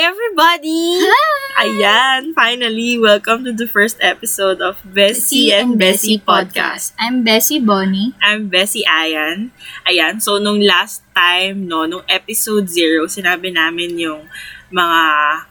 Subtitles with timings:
[0.00, 0.96] Hi, everybody!
[1.04, 1.68] Hi!
[1.68, 6.96] Ayan, finally, welcome to the first episode of Bessie and Bessie Podcast.
[6.96, 8.16] I'm Bessie Bonnie.
[8.16, 9.52] I'm Bessie Ayan.
[9.84, 14.24] Ayan, so nung last time, no, nung episode 0, sinabi namin yung
[14.72, 15.02] mga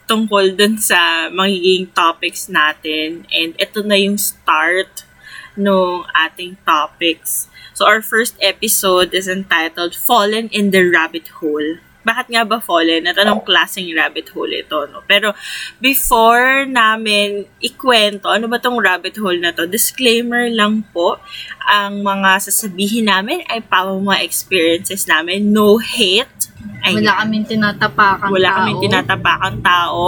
[0.09, 3.29] tungkol dun sa magiging topics natin.
[3.29, 5.05] And ito na yung start
[5.54, 7.53] nung ating topics.
[7.77, 13.05] So our first episode is entitled Fallen in the Rabbit Hole bakit nga ba fallen?
[13.05, 15.05] At anong klaseng rabbit hole ito, no?
[15.05, 15.38] Pero,
[15.77, 19.70] before namin ikwento, ano ba tong rabbit hole na to?
[19.70, 21.22] Disclaimer lang po,
[21.70, 25.53] ang mga sasabihin namin ay para mga experiences namin.
[25.53, 26.50] No hate.
[26.81, 27.05] Ayan.
[27.05, 28.58] Wala kaming tinatapakan Wala tao.
[28.58, 30.03] kaming tinatapakan tao.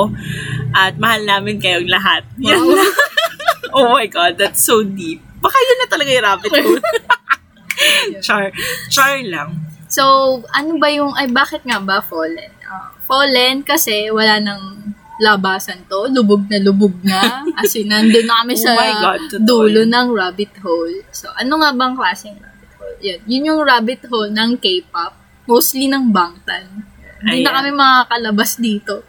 [0.74, 2.26] At mahal namin kayong lahat.
[2.42, 2.50] Wow.
[2.50, 2.94] Yan lang.
[3.78, 5.22] oh my God, that's so deep.
[5.38, 6.82] Baka yun na talaga yung rabbit hole.
[8.26, 8.50] char.
[8.90, 9.71] Char lang.
[9.92, 12.56] So, ano ba yung, ay bakit nga ba fallen?
[12.64, 16.08] Uh, fallen kasi wala nang labasan to.
[16.08, 17.44] Lubog na lubog na.
[17.60, 21.04] As in, nandun na kami Oh sa my God, dulo ng rabbit hole.
[21.12, 22.98] So, ano nga bang klaseng rabbit hole?
[23.04, 25.14] Yun, yun yung rabbit hole ng K-pop.
[25.44, 26.88] Mostly ng Bangtan.
[27.22, 29.06] Hindi na kami makakalabas dito.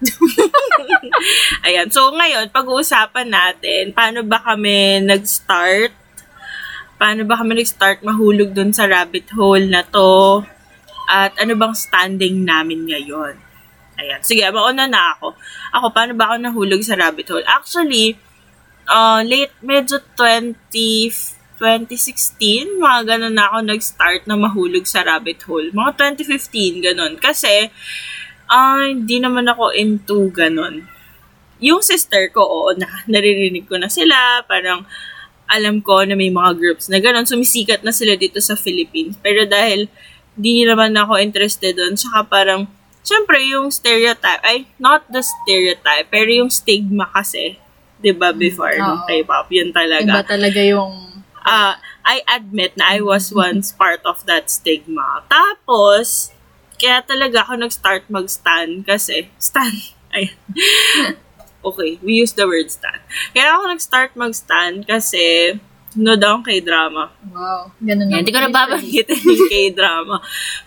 [1.64, 1.88] Ayan.
[1.88, 5.94] So, ngayon, pag-uusapan natin, paano ba kami nag-start?
[7.00, 10.44] Paano ba kami nag-start mahulog dun sa rabbit hole na to?
[11.12, 13.36] At ano bang standing namin ngayon?
[14.00, 14.20] Ayan.
[14.24, 15.36] Sige, mauna na ako.
[15.76, 17.44] Ako, paano ba ako nahulog sa rabbit hole?
[17.44, 18.16] Actually,
[18.88, 20.56] uh, late, medyo 20,
[21.60, 25.68] 2016, mga ganun na ako nag-start na mahulog sa rabbit hole.
[25.70, 27.12] Mga 2015, ganun.
[27.20, 27.68] Kasi,
[28.48, 30.88] ah, hindi naman ako into ganun.
[31.62, 34.88] Yung sister ko, oo, na, naririnig ko na sila, parang
[35.52, 39.20] alam ko na may mga groups na ganun, sumisikat na sila dito sa Philippines.
[39.20, 39.86] Pero dahil
[40.38, 42.68] di naman ako interested doon, saka parang,
[43.04, 47.58] syempre yung stereotype, ay, not the stereotype, pero yung stigma kasi,
[48.02, 49.06] 'di ba before ng Oo.
[49.06, 54.26] K-pop, yun talaga Iba talaga yung uh, I admit na I was once part of
[54.26, 55.22] that stigma.
[55.30, 56.34] Tapos,
[56.82, 59.70] kaya talaga ako nag-start mag-stan kasi, stan,
[60.14, 60.34] ayan.
[61.66, 62.98] okay, we use the word stan.
[63.30, 65.56] Kaya ako nag-start mag-stan kasi,
[65.96, 67.12] no down kay drama.
[67.28, 67.72] Wow.
[67.80, 70.16] Ganun Yan, hindi ko na babanggitin yung K-drama.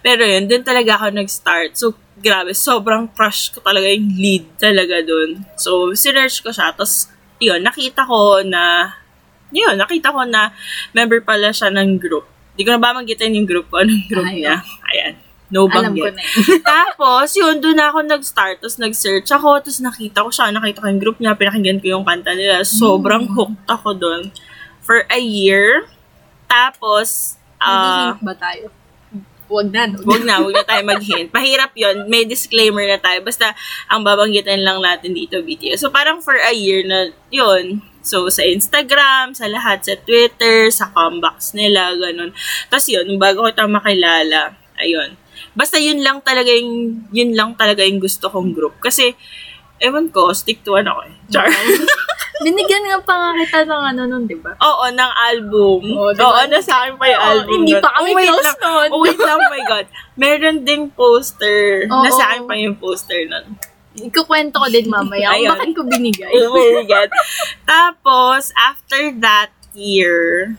[0.02, 1.72] Pero yun, dun talaga ako nag-start.
[1.78, 5.44] So, grabe, sobrang crush ko talaga yung lead talaga dun.
[5.58, 6.74] So, sinerch ko siya.
[6.74, 7.10] Tapos,
[7.42, 8.96] yun, nakita ko na,
[9.50, 10.54] yun, nakita ko na
[10.94, 12.26] member pala siya ng group.
[12.56, 14.64] Hindi ko na babanggitin yung group ko, anong group Ay, niya.
[14.94, 15.14] Ayan.
[15.46, 16.14] No Alam ko banggit.
[16.18, 16.62] na yun.
[16.74, 18.58] Tapos, yun, doon na ako nag-start.
[18.64, 19.62] Tapos, nag-search ako.
[19.62, 20.50] Tapos, nakita ko siya.
[20.50, 21.38] Nakita ko yung group niya.
[21.38, 22.66] Pinakinggan ko yung kanta nila.
[22.66, 24.34] Sobrang hooked ako doon.
[24.86, 25.90] For a year.
[26.46, 28.66] Tapos, Nag-hint ba tayo?
[29.46, 29.86] Huwag na?
[29.94, 31.30] Huwag na, huwag na tayo mag-hint.
[31.30, 33.22] Mahirap yon May disclaimer na tayo.
[33.22, 33.54] Basta,
[33.90, 35.86] ang babanggitin lang natin dito, BTS.
[35.86, 37.86] So, parang for a year na, yun.
[38.06, 42.34] So, sa Instagram, sa lahat, sa Twitter, sa comebacks nila, ganun.
[42.70, 45.18] Tapos yun, bago ko ito makilala, ayun.
[45.58, 48.78] Basta yun lang talaga yung, yun lang talaga yung gusto kong group.
[48.82, 49.14] Kasi,
[49.82, 51.14] ewan ko, stick to one ako eh.
[51.34, 51.50] Char.
[52.38, 54.52] Binigyan nga pa nga kita ng ano nun, di ba?
[54.58, 55.82] Oo, ng album.
[55.88, 56.44] Oo, Oo, diba?
[56.46, 57.52] nasa akin pa yung Oo, album.
[57.56, 57.82] hindi nun.
[57.82, 58.58] pa kami Oh, wait close lang.
[58.60, 58.90] nun.
[58.90, 59.86] Oh, wait lang, oh my God.
[60.16, 61.88] Meron ding poster.
[61.88, 62.04] Oo.
[62.04, 63.46] nasa akin pa yung poster nun.
[63.96, 65.52] Ikukwento ko din mamaya kung Ayun.
[65.56, 66.32] bakit ko binigay.
[66.44, 67.10] Oh my God.
[67.64, 70.52] Tapos, after that year,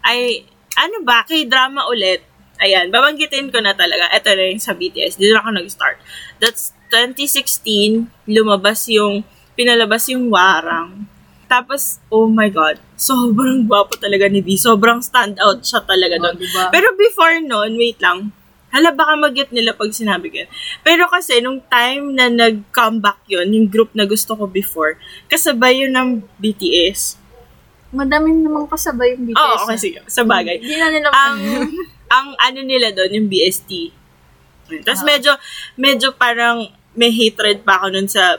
[0.00, 0.46] ay,
[0.76, 2.22] ano ba, kay drama ulit.
[2.56, 4.06] Ayan, babanggitin ko na talaga.
[4.10, 5.16] Ito na yung sa BTS.
[5.16, 5.96] Dito na ako nag-start.
[6.38, 9.24] That's 2016, lumabas yung,
[9.60, 11.04] pinalabas yung warang.
[11.44, 14.56] Tapos, oh my God, sobrang gwapo talaga ni V.
[14.56, 16.36] Sobrang stand out siya talaga Oh, doon.
[16.38, 16.64] diba?
[16.70, 18.32] Pero before noon, wait lang.
[18.70, 20.46] Hala, baka mag-get nila pag sinabi ko.
[20.80, 24.94] Pero kasi, nung time na nag-comeback yun, yung group na gusto ko before,
[25.26, 27.18] kasabay yun ng BTS.
[27.90, 29.42] Madami namang kasabay yung BTS.
[29.42, 29.82] Oo, okay, na.
[29.82, 29.98] sige.
[30.06, 30.56] Sa bagay.
[30.56, 31.36] Hindi na nila ang,
[32.08, 33.90] ang ano nila doon, yung BST.
[34.86, 35.08] Tapos Ah.
[35.08, 35.32] medyo,
[35.74, 36.62] medyo parang
[36.94, 38.38] may hatred pa ako nun sa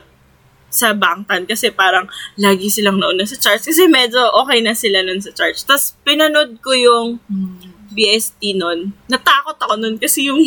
[0.71, 5.19] sa Bangtan kasi parang lagi silang nauna sa charts kasi medyo okay na sila nun
[5.19, 5.61] sa charts.
[5.61, 7.59] Tapos pinanood ko yung Hmm.
[7.91, 8.95] BST nun.
[9.05, 10.39] Natakot ako nun kasi yung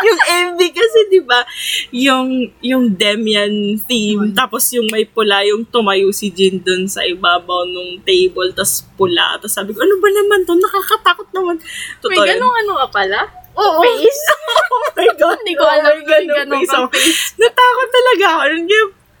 [0.00, 1.44] yung MV kasi 'di ba
[1.90, 2.28] yung
[2.60, 3.52] yung Demian
[3.82, 4.34] theme Mm.
[4.34, 9.36] tapos yung may pula yung tumayo si Jin dun sa ibabaw nung table tapos pula
[9.36, 12.28] tapos sabi ko ano ba naman to nakakatakot naman May totoo yun.
[12.32, 13.20] ganong ano ka pala?
[13.60, 13.80] Oo.
[13.84, 14.22] Face.
[14.72, 15.38] oh my God.
[15.44, 16.72] Hindi ko alam Oh my God, face.
[16.72, 16.88] kang Oh.
[17.36, 18.44] Natakot talaga ako.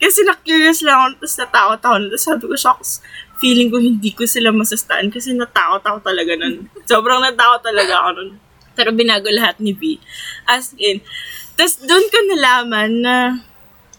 [0.00, 1.96] Kasi na-curious lang ako, tapos natakot ako.
[2.08, 2.90] Tapos sabi ko, shocks,
[3.36, 6.72] feeling ko hindi ko sila masastaan kasi natakot ako talaga nun.
[6.90, 8.30] Sobrang natakot talaga ako nun.
[8.72, 10.00] Pero binago lahat ni B.
[10.48, 11.04] As in.
[11.52, 13.16] Tapos doon ko nalaman na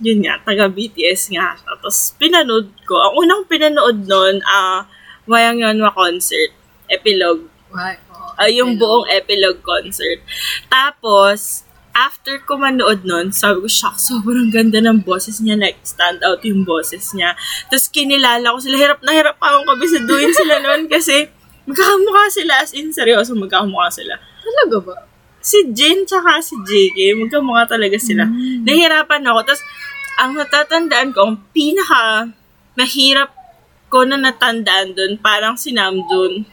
[0.02, 1.62] yun nga, taga BTS nga siya.
[1.62, 2.98] Tapos, pinanood ko.
[2.98, 4.90] Ang unang pinanood nun, ah,
[5.30, 6.52] Wayang Yanwa concert.
[6.90, 7.46] Epilogue.
[7.70, 7.96] Why?
[8.42, 10.26] Ah, yung buong epilogue concert.
[10.66, 11.62] Tapos,
[11.94, 15.62] after ko manood nun, sabi ko, shock, sobrang ganda ng boses niya.
[15.62, 17.38] Like, stand out yung boses niya.
[17.70, 18.76] Tapos, kinilala ko sila.
[18.82, 21.30] Hirap na hirap pa akong kabisaduhin sila nun kasi
[21.70, 22.54] magkakamukha sila.
[22.66, 24.18] As in, seryoso, magkakamukha sila.
[24.42, 24.96] Talaga ba?
[25.42, 28.26] Si Jin tsaka si JK, magkamukha talaga sila.
[28.26, 28.66] Mm.
[28.66, 29.40] Nahihirapan ako.
[29.46, 29.64] Tapos,
[30.18, 32.34] ang natatandaan ko, ang pinaka
[32.78, 33.34] mahirap
[33.92, 36.48] ko na natandaan dun, parang si Namjoon.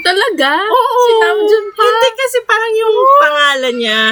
[0.00, 0.50] Talaga?
[0.64, 0.98] Oo.
[1.00, 1.82] Si Namjoon pa?
[1.84, 4.02] Hindi kasi parang yung pangalan niya.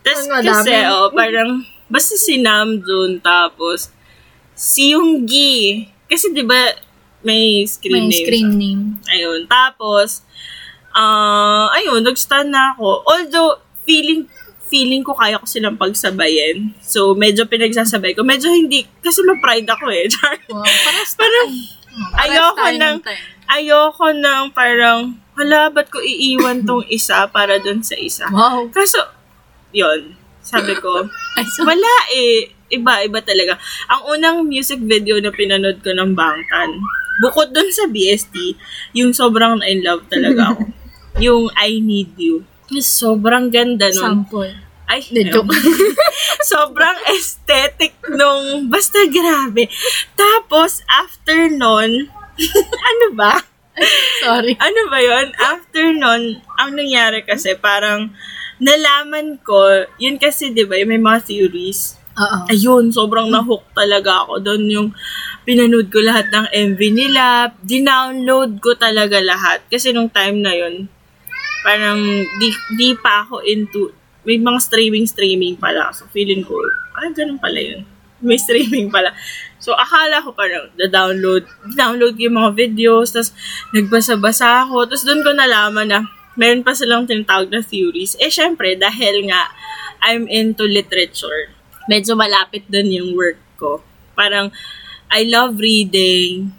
[0.00, 0.48] Tapos Ang madami.
[0.48, 1.50] kasi, oh, parang,
[1.86, 3.90] basta si Namjoon, tapos,
[4.54, 5.84] si Yoongi.
[6.06, 6.70] Kasi di ba
[7.20, 8.20] may screen May name.
[8.22, 8.82] screen name.
[9.10, 9.40] Ayun.
[9.46, 10.22] Tapos,
[10.92, 13.02] ah ayun, nag-stand na ako.
[13.04, 14.30] Although, feeling
[14.66, 16.74] feeling ko kaya ko silang pagsabayin.
[16.80, 18.22] So, medyo pinagsasabay ko.
[18.22, 20.06] Medyo hindi, kasi ma-pride ako eh.
[20.08, 20.34] Char.
[20.50, 20.62] Wow,
[21.14, 21.48] Parang,
[22.12, 23.24] Ay, ayoko tayo nang- ng time.
[23.50, 28.26] Ayoko nang parang, hala, ba't ko iiwan tong isa para dun sa isa?
[28.30, 28.68] Wow.
[28.72, 29.00] Kaso,
[29.74, 31.06] yun, sabi ko,
[31.68, 32.52] wala eh.
[32.66, 33.54] Iba, iba talaga.
[33.86, 36.82] Ang unang music video na pinanood ko ng Bangtan,
[37.22, 38.34] bukod dun sa BST,
[38.90, 40.62] yung sobrang in love talaga ako.
[41.24, 42.42] yung I Need You.
[42.82, 44.26] Sobrang ganda nun.
[44.26, 44.66] sample.
[44.86, 45.50] Ay, joke.
[46.50, 49.66] sobrang aesthetic nung, basta grabe.
[50.14, 52.06] Tapos, after nun,
[52.90, 53.34] ano ba?
[54.24, 54.56] Sorry.
[54.56, 58.12] ano ba yon After nun, ang nangyari kasi, parang,
[58.56, 62.00] nalaman ko, yun kasi, di ba, may mga theories.
[62.16, 62.48] Oo.
[62.48, 64.88] Ayun, sobrang nahook talaga ako doon yung
[65.44, 69.60] pinanood ko lahat ng MV nila, dinownload ko talaga lahat.
[69.68, 70.88] Kasi nung time na yun,
[71.60, 72.00] parang
[72.40, 72.48] di,
[72.80, 73.92] di pa ako into,
[74.24, 75.92] may mga streaming-streaming pala.
[75.92, 76.56] So feeling ko,
[76.96, 77.84] ay, ganun pala yun.
[78.24, 79.12] May streaming pala.
[79.66, 81.42] So akala ko parang na-download,
[81.74, 83.34] download yung mga videos, tapos
[83.74, 86.06] nagbasa-basa ako, tapos doon ko nalaman na
[86.38, 88.14] meron pa silang tinatawag na theories.
[88.22, 89.50] Eh, syempre, dahil nga
[90.06, 91.50] I'm into literature,
[91.90, 93.82] medyo malapit doon yung work ko.
[94.14, 94.54] Parang,
[95.10, 96.54] I love reading.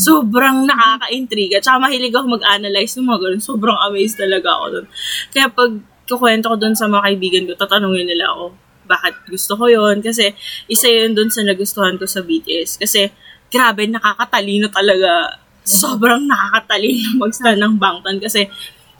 [0.00, 1.60] Sobrang nakaka-intriga.
[1.60, 3.42] Tsaka mahilig ako mag-analyze ng mga ganun.
[3.44, 4.86] Sobrang amazed talaga ako doon.
[5.28, 5.72] Kaya pag
[6.08, 8.56] kukwento ko doon sa mga kaibigan ko, tatanungin nila ako,
[8.86, 10.32] bakit gusto ko yon Kasi
[10.70, 12.80] isa yun doon sa nagustuhan ko sa BTS.
[12.80, 13.10] Kasi,
[13.52, 15.42] grabe, nakakatalino talaga.
[15.66, 18.22] Sobrang nakakatalino mag-stand ng Bangtan.
[18.22, 18.46] Kasi,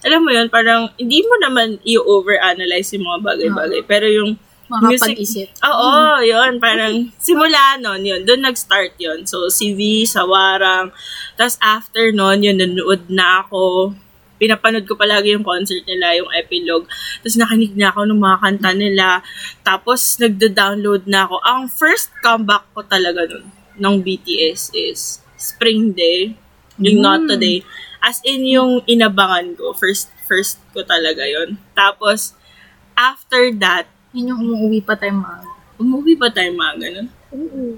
[0.02, 3.80] alam mo yun, parang hindi mo naman i-overanalyze yung mga bagay-bagay.
[3.86, 4.36] Pero yung
[4.66, 5.62] Makapag-isip.
[5.62, 6.58] Oo, yun.
[6.58, 8.26] Parang simula nun, yun.
[8.26, 9.22] Doon nag-start yun.
[9.22, 10.90] So, si V, Sawarang.
[11.38, 13.94] Tapos after nun, yun, nanood na ako.
[14.36, 16.86] Pinapanood ko palagi yung concert nila, yung epilogue.
[17.20, 19.06] Tapos nakinig na ako ng mga kanta nila.
[19.64, 21.36] Tapos nagda-download na ako.
[21.44, 26.36] Ang first comeback ko talaga nun, ng BTS is Spring Day.
[26.80, 27.64] Yung Not Today.
[28.04, 29.72] As in yung inabangan ko.
[29.72, 32.36] First, first ko talaga yon Tapos,
[32.96, 35.44] after that, Yun yung umuwi pa tayo mag.
[35.76, 37.08] Umuwi ba tayo mga ganun?
[37.36, 37.76] Oo.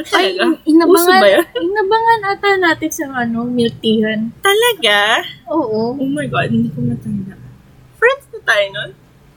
[0.00, 0.42] Ay, talaga?
[0.44, 1.46] in- inabangan, ba yun?
[1.66, 4.20] inabangan ata natin sa ano, milk teahan.
[4.38, 5.22] Talaga?
[5.48, 5.96] Oo.
[5.96, 7.34] Oh my God, hindi ko matanda.
[7.94, 8.90] Friends na tayo nun?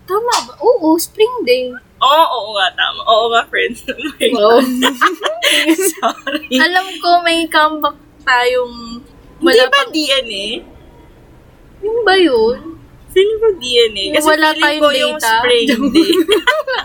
[0.03, 0.53] Tama ba?
[0.60, 1.72] Oo, spring day.
[1.98, 3.01] Oo, oo nga, tama.
[3.06, 3.86] Oo nga, friends.
[3.88, 4.30] Oh my.
[4.32, 4.65] God.
[5.94, 6.58] Sorry.
[6.58, 9.01] Alam ko may comeback tayong
[9.38, 9.89] Hindi wala ba pa.
[9.89, 10.46] DNA?
[11.82, 12.77] Yung ba yun?
[13.12, 14.06] Feeling ko DNA.
[14.15, 15.41] Kasi wala feeling ko yung data.
[15.41, 16.12] spring day.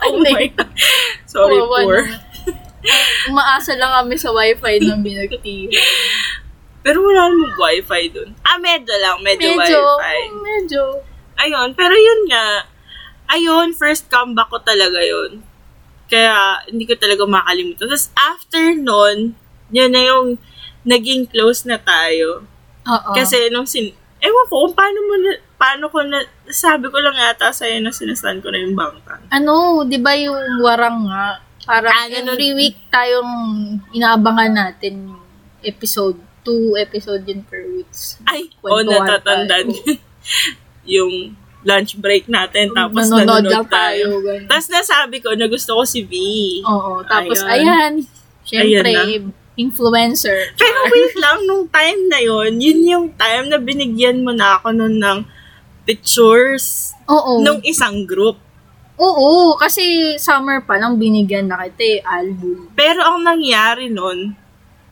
[0.02, 0.70] oh my God.
[1.24, 1.98] Sorry, Kawawa poor.
[2.02, 2.20] naman.
[3.30, 5.00] Umaasa lang kami sa wifi ng
[5.42, 5.68] tea.
[6.86, 8.30] Pero wala namang wifi dun.
[8.46, 9.18] Ah, medyo lang.
[9.18, 10.22] Medyo, Medyo, wifi.
[10.38, 10.82] medyo.
[11.36, 12.64] Ayun, pero yun nga,
[13.28, 15.42] ayun, first comeback ko talaga yun.
[16.06, 17.90] Kaya, hindi ko talaga makalimutan.
[17.90, 19.34] Tapos, after nun,
[19.74, 20.38] yun na yung
[20.86, 22.46] naging close na tayo.
[22.86, 23.10] Oo.
[23.12, 23.90] Kasi, nung sin...
[24.16, 27.92] Ewan ko kung paano mo na, paano ko na, sabi ko lang yata sa'yo na
[27.92, 29.20] sinastan ko na yung bangtan.
[29.28, 31.42] ano, di ba yung warang nga?
[31.66, 33.32] Parang Ah, every week tayong
[33.90, 35.22] inaabangan natin yung
[35.60, 36.16] episode.
[36.46, 38.22] Two episode yun per weeks.
[38.22, 39.66] Ay, o Kwentuhan natatandaan.
[40.86, 41.34] yung
[41.66, 44.22] lunch break natin, tapos Nanonood nanonood tayo.
[44.22, 44.46] tayo.
[44.46, 46.14] Tapos nasabi ko na gusto ko si V.
[46.62, 47.58] Oo, tapos Ayan.
[47.58, 47.92] ayan,
[48.46, 50.52] syempre, Ayan influencer.
[50.54, 54.70] Pero wait lang, nung time na yon yun yung time na binigyan mo na ako
[54.70, 55.18] nun ng
[55.88, 57.40] pictures Oo.
[57.40, 58.36] nung isang group.
[58.96, 62.72] Oo, kasi summer pa lang binigyan na kita eh, album.
[62.72, 64.32] Pero ang nangyari nun,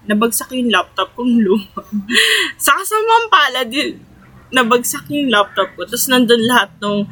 [0.05, 1.81] nabagsak yung laptop kong luma.
[2.65, 3.97] Sa kasamang pala din,
[4.53, 5.89] nabagsak yung laptop ko.
[5.89, 7.09] Tapos nandun lahat ng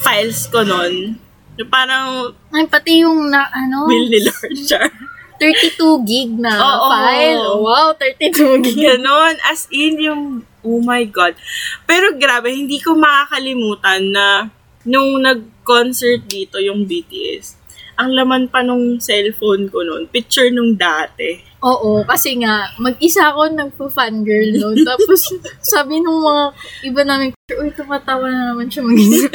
[0.00, 1.20] files ko nun.
[1.60, 4.88] Yung parang Ay, pati yung na, ano, will ni Lord Char.
[5.36, 6.88] 32 gig na Oo.
[6.88, 7.44] file.
[7.60, 8.80] Wow, 32 gig.
[8.88, 9.36] Ganon.
[9.44, 10.22] As in, yung,
[10.64, 11.36] oh my God.
[11.84, 14.48] Pero grabe, hindi ko makakalimutan na
[14.88, 15.20] nung
[15.66, 17.58] nag-concert dito yung BTS,
[17.98, 21.42] ang laman pa nung cellphone ko noon, picture nung dati.
[21.66, 24.78] Oo, kasi nga, mag-isa ako nagpo-fangirl noon.
[24.86, 26.44] Tapos, sabi nung mga
[26.86, 29.26] iba namin, uy, tumatawa na naman siya mag-isa.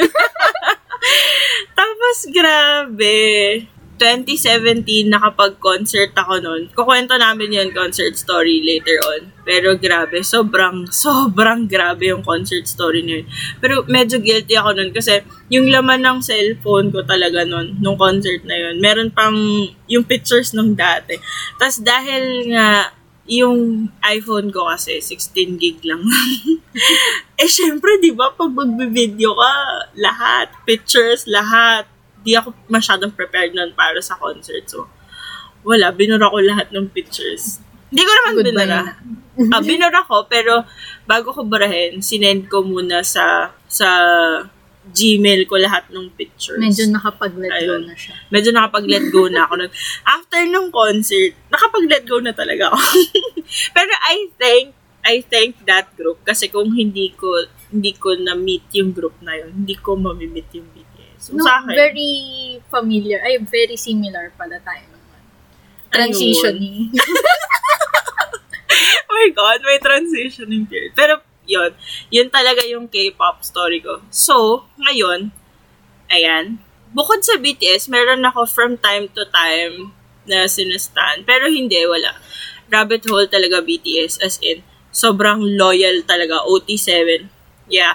[1.78, 3.20] Tapos, grabe.
[4.02, 6.62] 2017, nakapag-concert ako noon.
[6.74, 9.30] Kukwento namin yun, concert story later on.
[9.46, 13.22] Pero grabe, sobrang, sobrang grabe yung concert story niyo.
[13.62, 15.22] Pero medyo guilty ako noon kasi
[15.54, 19.38] yung laman ng cellphone ko talaga noon, nung concert na yun, meron pang
[19.86, 21.14] yung pictures nung dati.
[21.54, 22.90] Tapos dahil nga,
[23.30, 26.02] yung iPhone ko kasi 16 gig lang.
[27.42, 29.52] eh syempre, 'di ba, pag magbi-video ka,
[29.94, 31.86] lahat, pictures, lahat.
[32.22, 34.64] Di ako masyadong prepared nun para sa concert.
[34.66, 34.86] So,
[35.62, 37.58] wala, binura ko lahat ng pictures.
[37.90, 38.80] Hindi ko naman Goodbye binura.
[38.82, 38.92] na.
[39.52, 40.64] Ah, binura ko, pero
[41.04, 43.88] bago ko burahin, sinend ko muna sa sa
[44.82, 47.86] Gmail ko lahat ng pictures Medyo nakapag-let go Ayun.
[47.86, 48.18] na siya.
[48.34, 49.70] medyo nakapag-let go na ako.
[50.02, 52.82] After nung concert, nakapag-let go na talaga ako.
[53.78, 57.30] Pero I thank I thank that group kasi kung hindi ko
[57.70, 61.01] hindi ko na-meet yung group na yun, hindi ko mamimit yung BTS.
[61.22, 62.12] So, No, sa akin, very
[62.66, 63.22] familiar.
[63.22, 65.22] Ay, very similar pala tayo naman.
[65.94, 66.90] Transitioning.
[69.06, 70.98] oh my God, may transitioning period.
[70.98, 71.70] Pero, yun,
[72.10, 74.02] yun talaga yung K-pop story ko.
[74.10, 75.30] So, ngayon,
[76.10, 76.58] ayan,
[76.90, 79.94] bukod sa BTS, meron ako from time to time
[80.26, 81.22] na sinustan.
[81.22, 82.18] Pero hindi, wala.
[82.66, 87.30] Rabbit hole talaga BTS, as in, sobrang loyal talaga, OT7.
[87.70, 87.94] Yeah.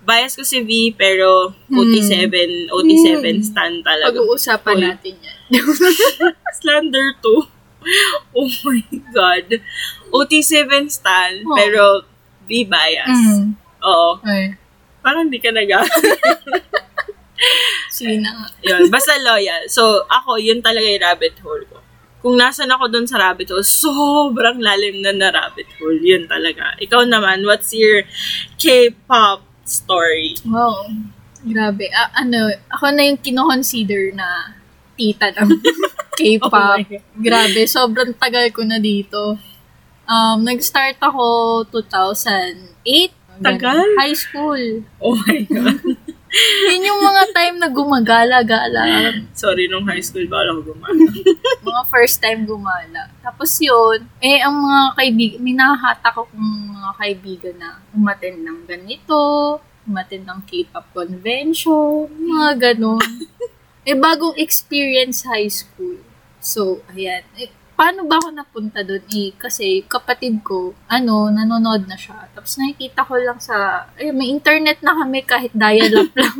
[0.00, 2.32] Bias ko si V, pero OT7,
[2.68, 3.44] OT7 Hmm.
[3.44, 4.10] stan talaga.
[4.10, 4.82] Pag-uusapan Uy.
[4.82, 5.36] natin yan.
[6.60, 7.46] Slender 2.
[8.34, 8.80] Oh my
[9.10, 9.46] God.
[10.10, 11.54] OT7 stan, Oh.
[11.54, 11.82] pero
[12.44, 13.08] V bias.
[13.08, 13.54] Mm.
[13.80, 14.18] Oo.
[14.22, 14.56] Ay,
[15.00, 15.64] Parang hindi ka nag
[17.88, 18.46] sige na nga.
[18.60, 19.64] Yun, basta loyal.
[19.66, 21.80] So, ako, yun talaga yung rabbit hole ko.
[22.20, 25.96] Kung nasan ako dun sa rabbit hole, sobrang lalim na na rabbit hole.
[25.96, 26.76] Yun talaga.
[26.76, 28.04] Ikaw naman, what's your
[28.60, 30.36] K-pop story?
[30.46, 30.88] Wow.
[31.40, 31.88] Grabe.
[31.92, 34.56] Ah, ano, ako na yung kinoconsider na
[34.98, 35.48] tita ng
[36.20, 36.52] K-pop.
[36.52, 36.76] Oh.
[37.16, 39.40] Grabe, sobrang tagal ko na dito.
[40.04, 43.16] Um, nag-start ako 2008.
[43.40, 43.40] Ganun.
[43.40, 43.80] Tagal?
[43.96, 44.84] High school.
[45.00, 45.96] Oh my God.
[46.30, 48.82] Yun yung mga time na gumagala-gala.
[49.34, 51.10] Sorry, nung high school ba ako gumana?
[51.66, 53.10] mga first time gumala.
[53.18, 59.18] Tapos yun, eh, ang mga kaibigan, minahata ko kung mga kaibigan na umaten ng ganito,
[59.82, 63.02] umaten ng K-pop convention, mga ganon.
[63.88, 65.98] eh, bagong experience high school.
[66.38, 67.26] So, ayan.
[67.36, 69.00] Eh, paano ba ako napunta doon?
[69.08, 72.28] Eh, kasi kapatid ko, ano, nanonood na siya.
[72.36, 76.36] Tapos nakikita ko lang sa, eh, may internet na kami kahit dial-up lang.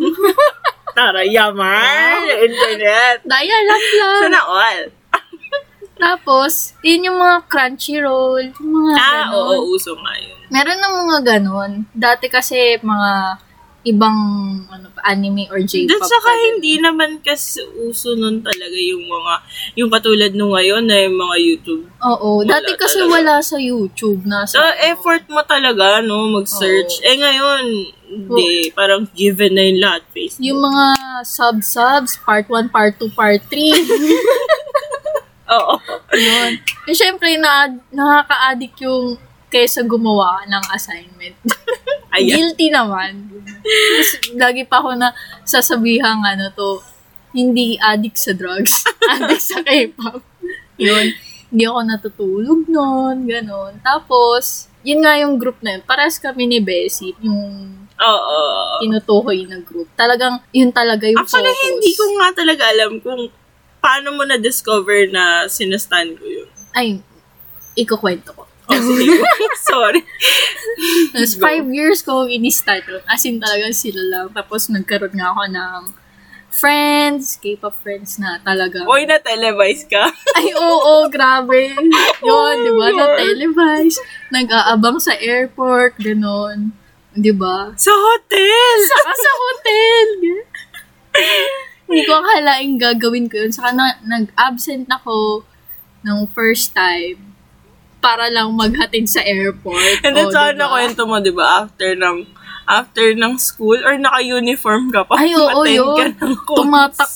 [1.00, 2.28] Tara, yaman!
[2.28, 3.24] Internet!
[3.24, 4.20] dial-up lang.
[4.20, 4.82] Sana all.
[5.96, 9.36] Tapos, yun yung mga Crunchyroll, yung mga Ah, ganon.
[9.36, 10.40] oo, uso nga yun.
[10.48, 11.72] Meron ng mga ganon.
[11.92, 13.36] Dati kasi mga
[13.80, 14.18] ibang
[14.68, 15.96] ano pa, anime or J-pop.
[15.96, 19.32] At saka hindi naman kasi uso nun talaga yung mga,
[19.80, 21.84] yung katulad nung ngayon na yung mga YouTube.
[22.04, 22.44] Oo.
[22.44, 23.12] Wala dati kasi talaga.
[23.16, 24.20] wala sa YouTube.
[24.28, 27.00] Nasa, So, effort mo talaga, no, mag-search.
[27.00, 27.06] Oo.
[27.08, 27.62] Eh, ngayon,
[28.10, 30.44] hindi, parang given na yung lahat, Facebook.
[30.44, 30.84] Yung mga
[31.24, 33.72] sub-subs, part 1, part 2, part 3.
[35.56, 35.74] Oo.
[36.14, 36.50] yun.
[36.84, 39.16] And syempre, na, nakaka-addict yung
[39.50, 41.36] kesa gumawa ng assignment.
[42.14, 42.54] Ayan.
[42.54, 43.28] Guilty naman.
[43.62, 45.10] Tapos, lagi pa ako na
[45.42, 46.78] sasabihang ano to,
[47.34, 48.82] hindi addict sa drugs.
[49.12, 50.22] addict sa K-pop.
[50.78, 51.06] Yun.
[51.50, 53.74] Hindi ako natutulog noon, ganon.
[53.82, 55.82] Tapos, yun nga yung group na yun.
[55.86, 58.38] Paras kami ni Bessie, yung Oo.
[58.82, 59.86] tinutukoy na group.
[59.94, 61.66] Talagang, yun talaga yung Actually, focus.
[61.66, 63.22] hindi ko nga talaga alam kung
[63.78, 66.48] paano mo na-discover na sinastan ko yun.
[66.74, 66.98] Ay,
[67.78, 68.49] ikukwento ko.
[68.70, 69.18] Oh, sige.
[69.66, 70.00] Sorry.
[71.10, 71.42] Tapos, Go.
[71.42, 73.02] five years ko ini-start yun.
[73.04, 74.26] As in, talagang sila lang.
[74.30, 75.80] Tapos, nagkaroon nga ako ng
[76.50, 78.82] friends, K-pop friends na talaga.
[78.82, 80.10] Oy, na-televise ka.
[80.38, 81.70] Ay, oo, grabe.
[82.20, 82.86] Yun, di ba?
[82.86, 83.18] Oh, Na Lord.
[83.18, 83.98] televise.
[84.30, 86.74] Nag-aabang sa airport, ganon.
[87.10, 87.74] Di ba?
[87.74, 88.76] Sa hotel!
[88.86, 90.06] Saka sa hotel.
[91.86, 93.50] Hindi ko akalaing gagawin ko yun.
[93.50, 95.42] Saka na, nag-absent ako
[96.02, 97.29] ng first time
[98.00, 100.00] para lang maghatid sa airport.
[100.02, 100.64] And then, O, saan diba?
[100.64, 101.64] na kwento mo, di ba?
[101.64, 102.16] After ng,
[102.64, 105.20] after ng school or naka-uniform ka pa.
[105.20, 105.96] Ay, oo, umattend yun.
[106.16, 107.14] ka ng Tumatak-.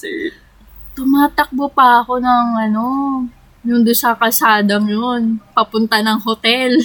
[0.95, 2.85] Tumatakbo pa ako ng ano,
[3.65, 6.77] yung doon sa kalsadang yun, papunta ng hotel.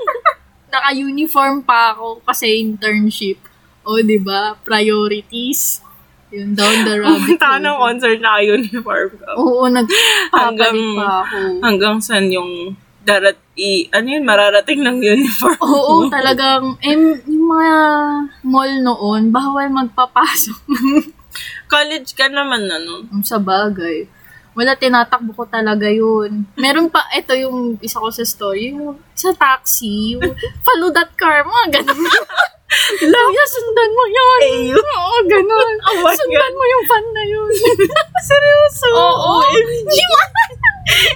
[0.74, 3.38] Naka-uniform pa ako kasi internship.
[3.84, 4.56] O, di ba?
[4.64, 5.84] Priorities.
[6.32, 9.28] Yun, down the rabbit Pumunta ka ng concert, naka-uniform ka.
[9.38, 11.38] Oo, nagpapalit Hanggang- pa ako.
[11.62, 12.74] Hanggang saan yung
[13.04, 16.96] darat i ano yun mararating ng uniform Oo, talagang, eh,
[17.28, 17.72] yung mga
[18.42, 20.58] mall noon, bawal magpapasok.
[21.72, 24.06] college ka naman ano Ang sa bagay.
[24.54, 26.46] Wala, tinatakbo ko talaga yun.
[26.54, 30.30] Meron pa, ito yung isa ko sa story, yung sa taxi, yung
[30.66, 31.98] follow that car, mga ganun.
[32.74, 34.40] Kuya, sundan mo yun.
[34.44, 34.78] Eyo.
[34.78, 35.72] Oo, ganun.
[35.88, 36.58] Oh my sundan God.
[36.58, 37.50] mo yung fan na yun.
[38.28, 39.30] seryoso Oo.
[39.40, 39.94] OMG.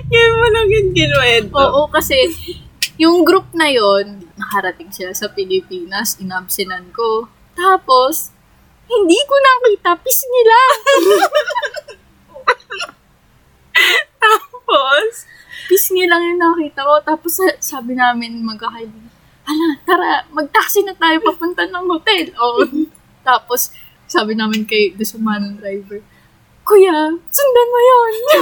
[0.08, 2.16] Ngayon mo lang yun kinuwento Oo, kasi
[2.96, 7.26] yung group na yon nakarating sila sa Pilipinas, inabsenan ko.
[7.54, 8.30] Tapos,
[8.86, 10.58] hindi ko nakita, pis nila.
[14.18, 15.26] tapos
[15.68, 16.94] Pis niya lang yung nakita ko.
[17.04, 19.12] Tapos sa- sabi namin magkakaibigan,
[19.48, 22.28] hala, tara, mag-taxi na tayo papunta ng hotel.
[22.36, 22.60] O,
[23.28, 23.72] tapos
[24.04, 26.04] sabi namin kay sa manong driver,
[26.62, 28.12] Kuya, sundan mo yun.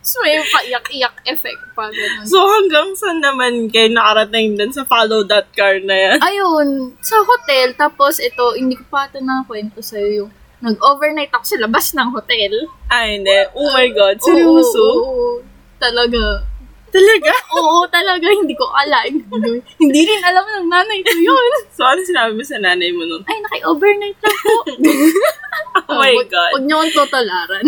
[0.00, 1.92] so, may paiyak-iyak effect pa.
[1.92, 2.24] Ganun.
[2.24, 7.20] so hanggang saan naman kayo nakarating dun sa follow that car na yan Ayun, sa
[7.20, 12.08] hotel, tapos ito, hindi ko pa ito nakakwento sa'yo yung nag-overnight ako sa labas ng
[12.10, 12.52] hotel.
[12.88, 15.36] ay hindi oh my god seryoso Oo, oo, oo.
[15.78, 16.42] talaga.
[16.88, 19.14] Talaga Oo, talaga, hindi ko alain.
[19.82, 21.50] hindi rin alam ng nanay ko yun.
[21.76, 24.54] so ano sinabi mo sa nanay mo nun Ay, naki-overnight lang po.
[25.86, 27.64] oh my Wag- god Huwag niyo akong totolaran.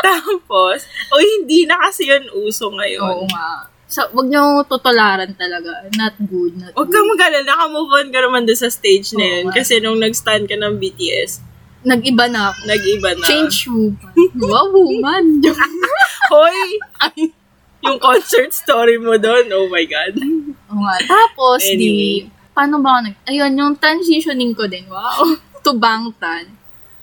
[0.00, 3.68] tapos o hindi na kasi yun uso Oo ngayon nga.
[3.84, 5.82] So, wag niyo akong totolaran talaga.
[5.92, 6.94] Not good, not Huwag good.
[6.94, 9.44] kang mag-alala, naka-move on ka naman doon sa stage na Oo yun.
[9.50, 11.42] Kasi nung nag-stand ka ng BTS,
[11.80, 12.58] Nag-iba na ako.
[12.66, 13.24] nag-iba na.
[13.24, 14.14] Change woman.
[14.38, 15.24] wow, woman.
[16.28, 16.76] Hoy!
[17.00, 17.32] Ay,
[17.80, 20.14] Yung concert story mo doon, oh my God.
[20.68, 20.96] Oo nga.
[21.08, 22.28] Tapos, Anyway.
[22.28, 25.24] di, paano ba ako nag, ayun, yung transitioning ko din, wow,
[25.64, 26.52] to Bangtan.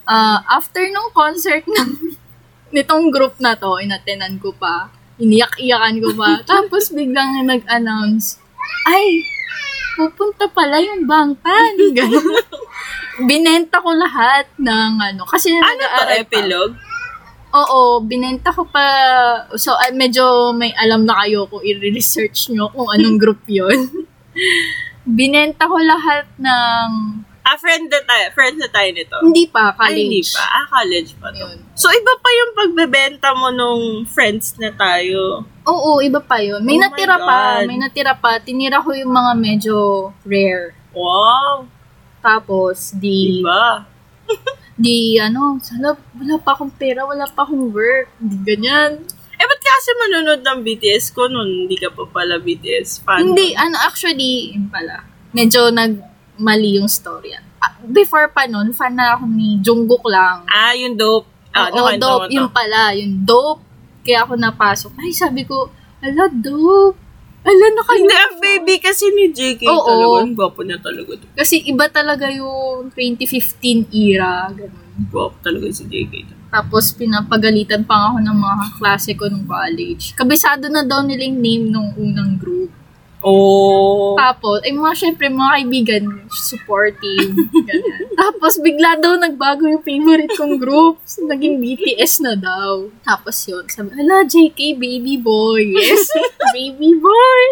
[0.07, 1.89] Ah, after nung concert ng,
[2.75, 8.37] nitong group na to, inatenan ko pa, iniyak-iyakan ko pa, tapos biglang nag-announce,
[8.87, 9.25] ay,
[9.97, 11.73] pupunta pala yung Bangtan.
[11.91, 12.37] Ganun.
[13.25, 16.86] Binenta ko lahat ng ano, kasi Ano to, nag-aaral pa.
[17.55, 18.85] Oo, binenta ko pa.
[19.55, 23.87] So, ah, medyo may alam na kayo kung i-research nyo kung anong group yon
[25.07, 26.89] Binenta ko lahat ng...
[27.47, 29.15] Ah, friend na tayo, friend na tayo nito.
[29.23, 29.95] Hindi pa, college.
[29.95, 30.43] Ay, hindi pa.
[30.43, 31.39] Ah, college pa to.
[31.47, 31.57] Yun.
[31.79, 35.47] So, iba pa yung pagbebenta mo nung friends na tayo.
[35.63, 36.59] Oo, iba pa yun.
[36.59, 37.63] May Oh natira pa.
[37.63, 38.43] May natira pa.
[38.43, 40.75] Tinira ko yung mga medyo rare.
[40.91, 41.71] Wow!
[42.19, 43.39] Tapos, di...
[43.39, 43.87] Iba.
[44.77, 48.13] Di, ano, sala, wala pa akong pera, wala pa akong work.
[48.21, 49.01] Di ganyan.
[49.37, 51.65] Eh, ba't kasi manunod ng BTS ko nun?
[51.65, 53.21] Hindi ka pa pala BTS fan.
[53.21, 55.01] Hindi, ano, actually, yun pala.
[55.33, 57.33] Medyo nagmali yung story.
[57.57, 60.45] Ah, Before pa nun, fan na ako ni Jungkook lang.
[60.45, 61.25] Ah, yung dope.
[61.53, 62.29] Ah, Oo, dope.
[62.33, 63.61] Yung pala, yung dope.
[64.05, 64.93] Kaya ako napasok.
[65.01, 65.69] Ay, sabi ko,
[66.01, 66.97] ala, dope.
[67.47, 69.87] Ala, naka Hindi, ang baby kasi ni JK Oo.
[69.87, 70.15] talaga.
[70.27, 71.15] Ang gwapo niya talaga.
[71.15, 71.25] to.
[71.31, 74.51] Kasi iba talaga yung 2015 era.
[74.51, 75.07] Ganun.
[75.07, 76.13] Gwapo talaga si JK.
[76.51, 80.11] Tapos, pinapagalitan pa ako ng mga klase ko nung college.
[80.15, 82.71] Kabisado na daw nila yung name nung unang group.
[83.19, 84.13] Oh.
[84.13, 87.33] Tapos, ay mga syempre, mga kaibigan, supportive.
[88.21, 91.01] Tapos, bigla daw nagbago yung favorite kong group.
[91.01, 92.93] So, naging BTS na daw.
[93.01, 95.65] Tapos yun, sabi, hala, JK, baby boy.
[95.65, 96.13] Yes,
[96.55, 97.43] baby boy.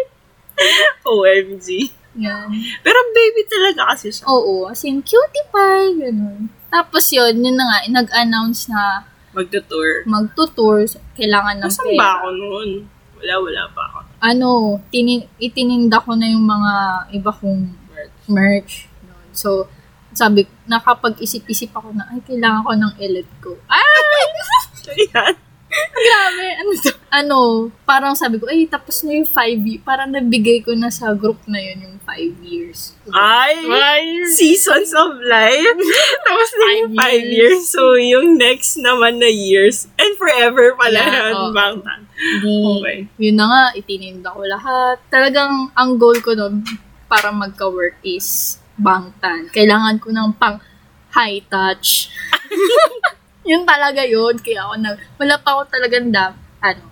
[1.04, 1.92] OMG.
[2.16, 2.48] Yan.
[2.80, 4.24] Pero baby talaga kasi siya.
[4.24, 6.48] Oo, as in, cutie pie, ganun.
[6.72, 9.04] Tapos yun, yun na nga, nag-announce na
[9.36, 10.08] Magtutour.
[10.08, 12.00] magtutour, kailangan ng Nasaan pera.
[12.00, 12.70] ba ako noon?
[13.20, 13.98] Wala, wala pa ako.
[14.26, 14.48] Ano,
[14.90, 16.72] tinin, itininda ko na yung mga
[17.12, 17.62] iba kong
[17.94, 18.18] Merch.
[18.26, 18.72] merch.
[19.00, 19.30] Yun.
[19.30, 19.70] So,
[20.10, 23.54] sabi, nakapag-isip-isip ako na, ay, kailangan ko ng elite ko.
[23.66, 23.86] Ay!
[24.96, 25.34] Ayan.
[25.92, 26.46] Grabe!
[26.56, 26.70] Ano?
[27.08, 27.36] Ano,
[27.84, 29.82] parang sabi ko, ay, tapos na yung five years.
[29.82, 32.96] Parang nabigay ko na sa group na yun yung five years.
[33.10, 33.60] Ay!
[34.30, 35.80] Seasons of life.
[36.26, 37.34] Tapos na yung Five five years.
[37.34, 37.62] years.
[37.68, 39.90] So, yung next naman na years.
[39.98, 41.32] And forever pala Yeah, yan.
[41.34, 41.50] oo.
[42.16, 42.98] Di, Okay.
[43.20, 44.96] yun na nga, itininda ko lahat.
[45.08, 46.64] Talagang, ang goal ko nun,
[47.06, 49.46] para magka-work is bangtan.
[49.52, 50.58] Kailangan ko ng pang
[51.12, 52.10] high touch.
[53.48, 54.36] yun talaga yun.
[54.36, 56.84] Kaya ako nag, wala pa ako talagang da, ano.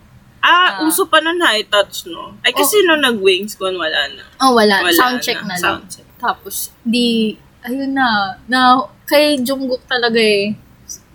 [0.44, 0.84] Ah, Ah.
[0.84, 2.36] uso pa nun high touch, no?
[2.44, 4.24] Ay, kasi nung nag-wings ko, wala na.
[4.38, 4.84] Oh, wala.
[4.84, 5.60] Wala Sound check na, lang.
[5.60, 6.04] Sound check.
[6.20, 7.32] Tapos, di,
[7.64, 8.76] ayun na, na,
[9.08, 10.52] kay Jungkook talaga eh.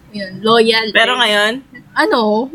[0.09, 0.89] Yun, loyal.
[0.89, 1.19] Pero eh.
[1.21, 1.53] ngayon,
[1.99, 2.47] Ano?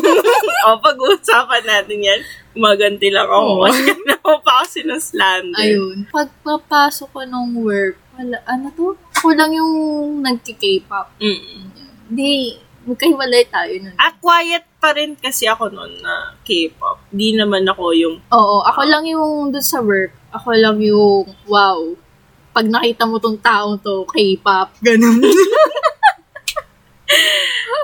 [0.68, 2.20] o pag-uusapan natin yan,
[2.52, 3.40] umaganti lang ako.
[3.40, 3.64] Oo.
[3.64, 3.88] Kasi
[4.20, 5.56] pa ako sinuslander.
[5.56, 5.98] Ayun.
[6.12, 8.92] Pagpapasok ko nung work, wala, ano to?
[9.16, 9.72] Ako lang yung
[10.20, 11.16] nagki-K-pop.
[11.16, 11.72] Mm.
[12.12, 13.96] Di, magkahiwalay tayo nun.
[13.96, 17.00] Ah, quiet pa rin kasi ako noon na K-pop.
[17.08, 20.12] Di naman ako yung, Oo, ako lang yung dun sa work.
[20.36, 21.80] Ako lang yung, wow,
[22.52, 25.24] pag nakita mo tong taong to, K-pop, ganun.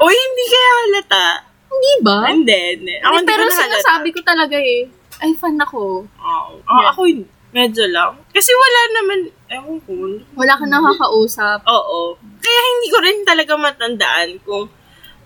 [0.05, 1.27] uy, hindi kaya halata.
[1.69, 2.19] Hindi ba?
[2.33, 2.95] Hindi, hindi.
[3.03, 4.83] Ako Hindi, pero ko sinasabi ko talaga eh.
[5.19, 6.07] Ay, fan ako.
[6.07, 6.53] Oo.
[6.65, 6.91] Ah, Yeah.
[6.95, 7.01] Ako
[7.49, 8.13] medyo lang.
[8.31, 9.93] Kasi wala naman, ewan ko.
[10.37, 11.59] Wala ka nakakausap.
[11.65, 12.15] Oo.
[12.39, 14.69] Kaya hindi ko rin talaga matandaan kung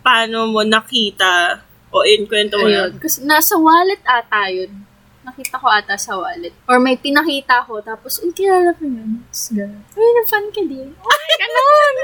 [0.03, 1.61] paano mo nakita
[1.93, 2.89] o inkwento mo Ayun.
[2.89, 2.91] yun.
[2.97, 4.71] Kasi nasa wallet ata yun.
[5.23, 6.51] Nakita ko ata sa wallet.
[6.67, 9.23] Or may pinakita ko, tapos, uy, kilala ko yun.
[9.23, 9.83] Tapos, gano'n.
[9.95, 10.89] Uy, na-fan ka din.
[10.99, 11.95] Ay, ganun!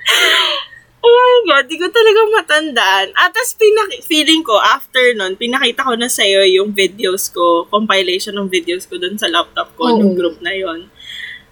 [1.00, 3.06] Oh my God, di ko talaga matandaan.
[3.16, 8.36] At tas pinak- feeling ko, after nun, pinakita ko na sa'yo yung videos ko, compilation
[8.36, 9.96] ng videos ko dun sa laptop ko, Oo.
[9.96, 10.92] nung group na yon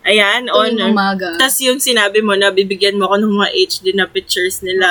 [0.09, 0.73] Ayan, on.
[0.73, 1.37] Tuwing umaga.
[1.37, 4.89] Tapos yung sinabi mo na bibigyan mo ako ng mga HD na pictures nila,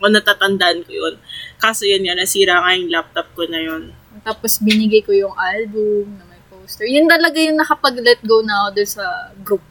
[0.00, 1.14] o natatandaan ko yun.
[1.60, 3.92] Kaso yun nga, nasira nga yung laptop ko na yun.
[4.24, 6.88] Tapos binigay ko yung album na may poster.
[6.88, 9.04] Yun talaga yung nakapag-let go na ako dun sa
[9.44, 9.64] group.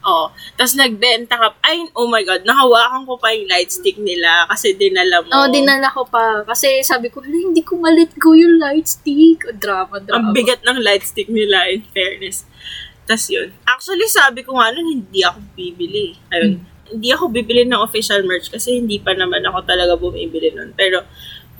[0.00, 0.32] Oo.
[0.56, 4.72] Tapos nagbenta ka, ay, oh my God, nahawakan ko pa yung light stick nila kasi
[4.72, 5.28] dinala mo.
[5.28, 6.40] Oo, dinala ko pa.
[6.48, 9.44] Kasi sabi ko, hala, hindi ko ma-let go yung light stick.
[9.44, 10.32] O, drama, drama.
[10.32, 12.48] Ang bigat ng light stick nila, in fairness.
[13.04, 13.52] Tapos yun.
[13.68, 16.16] Actually, sabi ko nga nun, hindi ako bibili.
[16.32, 16.64] Ayun.
[16.90, 20.72] Hindi ako bibili ng official merch kasi hindi pa naman ako talaga bumibili nun.
[20.74, 21.04] Pero,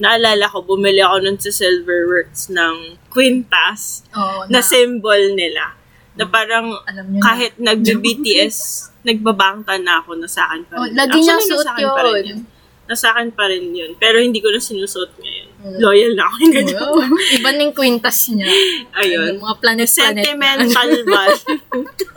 [0.00, 5.76] naalala ko, bumili ako nun sa Silverworks ng Quintas Oo, na symbol nila.
[6.20, 8.56] Na parang alam niyo kahit nag-BTS,
[9.09, 10.80] nagbabangta na ako na sa akin pa na.
[10.80, 10.92] Oh, rin.
[10.92, 12.40] lagi niya suot akin pa rin yun.
[12.85, 13.96] Nasa akin pa rin yun.
[13.96, 15.48] Pero hindi ko na sinusuot ngayon.
[15.61, 15.76] Mm.
[15.80, 16.37] Loyal na ako.
[16.52, 16.76] Ganyan.
[16.76, 17.00] Wow.
[17.40, 18.50] Iba na yung kwintas niya.
[18.98, 19.38] Ayun.
[19.38, 20.24] Yung mga planet-planet.
[20.26, 21.22] Sentimental ba?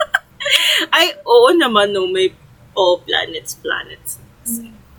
[0.96, 2.10] Ay, oo naman, no.
[2.10, 2.34] May,
[2.76, 4.20] oh, planets, planets.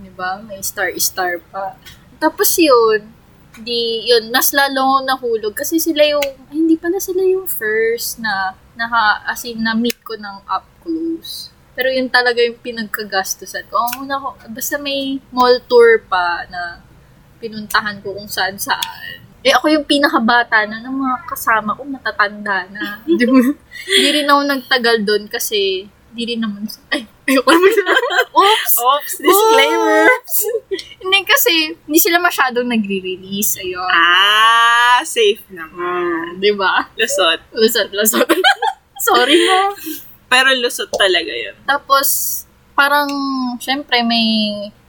[0.01, 0.41] Diba?
[0.47, 1.75] May star-star pa.
[2.17, 3.14] Tapos yun,
[3.61, 8.55] di, yun, mas lalo nahulog kasi sila yung, ay, hindi pala sila yung first na,
[8.75, 11.53] naka, as in, na-meet ko ng up close.
[11.75, 13.75] Pero yun talaga yung pinagkagastusan ko.
[13.79, 16.79] Ang una ko, basta may mall tour pa na
[17.39, 19.23] pinuntahan ko kung saan saan.
[19.45, 22.99] Eh, ako yung pinakabata na ng mga kasama ko, matatanda na.
[23.05, 28.01] Hindi rin ako nagtagal doon kasi di rin naman, ay, ayoko naman.
[28.31, 28.73] Oops!
[28.75, 30.05] Oops, disclaimer.
[30.07, 30.35] Oops!
[30.99, 33.59] hindi kasi, hindi sila masyadong nagre-release.
[33.59, 33.89] Ayun.
[33.89, 36.37] Ah, safe naman.
[36.37, 36.85] Di ba?
[36.93, 37.39] Lusot.
[37.51, 38.25] Lusot, lusot.
[39.05, 39.73] Sorry mo.
[40.25, 41.55] Pero lusot talaga yun.
[41.63, 42.07] Tapos,
[42.73, 43.07] parang,
[43.57, 44.25] syempre, may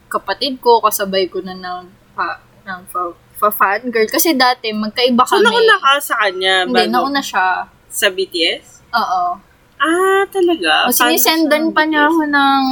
[0.07, 1.81] kapatid ko, kasabay ko na ng,
[2.12, 3.01] pa, ng fa,
[3.37, 4.07] fa fan girl.
[4.07, 5.44] Kasi dati, magkaiba So, kami.
[5.46, 7.68] nauna ka sa kanya Hindi, bago nauna siya.
[7.87, 8.87] sa BTS?
[8.92, 9.37] Oo.
[9.76, 10.88] Ah, talaga?
[10.88, 12.62] O, sinisendan pa niya ako ng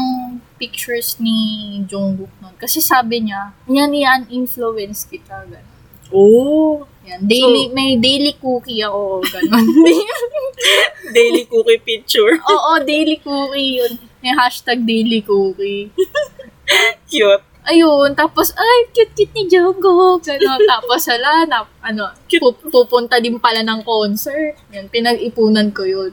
[0.57, 1.37] pictures ni
[1.85, 2.55] Jungkook nun.
[2.57, 5.45] Kasi sabi niya, yan yan influence kita.
[5.45, 5.73] Ganun.
[6.15, 9.67] Oh, Yan, daily, So- may daily cookie ako, ganun.
[11.17, 12.41] daily cookie picture.
[12.53, 13.93] Oo, daily cookie yun.
[14.25, 15.93] May hashtag daily cookie.
[17.05, 17.45] Cute.
[17.65, 20.21] Ayun, tapos, ay, cute-cute ni Jungkook.
[20.25, 20.61] Ganun.
[20.65, 24.57] Tapos, hala, na, ano, pu- pupunta din pala ng concert.
[24.73, 26.13] Yan, pinag-ipunan ko yun.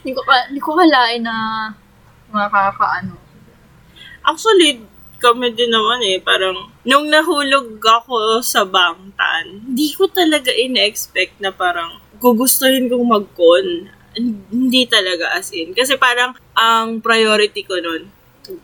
[0.00, 1.34] Hindi ko, hindi ko kalain na
[2.30, 3.16] makakaano.
[4.24, 4.84] Actually,
[5.20, 11.52] kami din naman eh, parang, nung nahulog ako sa Bangtan, hindi ko talaga in-expect na
[11.52, 13.88] parang, gugustuhin kong mag-con.
[14.52, 15.76] Hindi talaga as in.
[15.76, 18.08] Kasi parang, ang priority ko nun,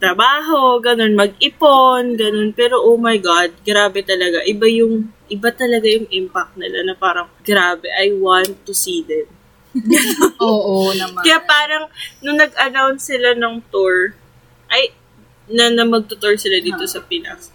[0.01, 2.51] trabaho, ganun, mag-ipon, ganun.
[2.57, 4.43] Pero oh my God, grabe talaga.
[4.49, 9.29] Iba yung, iba talaga yung impact nila na parang, grabe, I want to see them.
[10.43, 11.23] Oo naman.
[11.23, 11.85] Kaya parang,
[12.25, 14.15] nung nag-announce sila ng tour,
[14.73, 14.93] ay,
[15.47, 16.91] na, na magtutour sila dito Ah.
[16.91, 17.55] sa Pinas,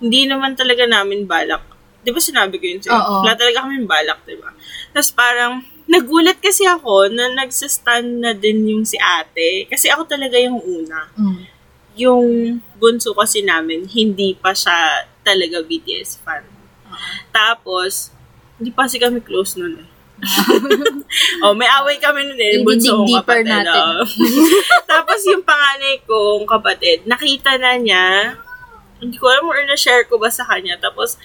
[0.00, 1.62] hindi naman talaga namin balak.
[2.00, 2.96] Di ba sinabi ko yun sa'yo?
[2.96, 3.14] Oo.
[3.24, 4.52] Wala talaga kami balak, di ba?
[4.92, 9.66] Tapos parang, nagulat kasi ako na nagsastand na din yung si ate.
[9.66, 11.10] Kasi ako talaga yung una.
[11.18, 11.42] Mm.
[11.98, 12.26] Yung
[12.78, 16.46] bunso kasi namin, hindi pa siya talaga BTS fan.
[17.34, 18.14] Tapos,
[18.56, 19.89] hindi pa kasi kami close nun eh.
[21.44, 22.60] oh, may away kami nun eh.
[22.60, 23.48] Bunso kong kapatid.
[23.48, 23.72] natin.
[23.72, 24.04] oo.
[24.90, 28.36] Tapos yung panganay kong kapatid, nakita na niya,
[29.00, 30.76] hindi ko alam or na-share ko ba sa kanya.
[30.76, 31.16] Tapos,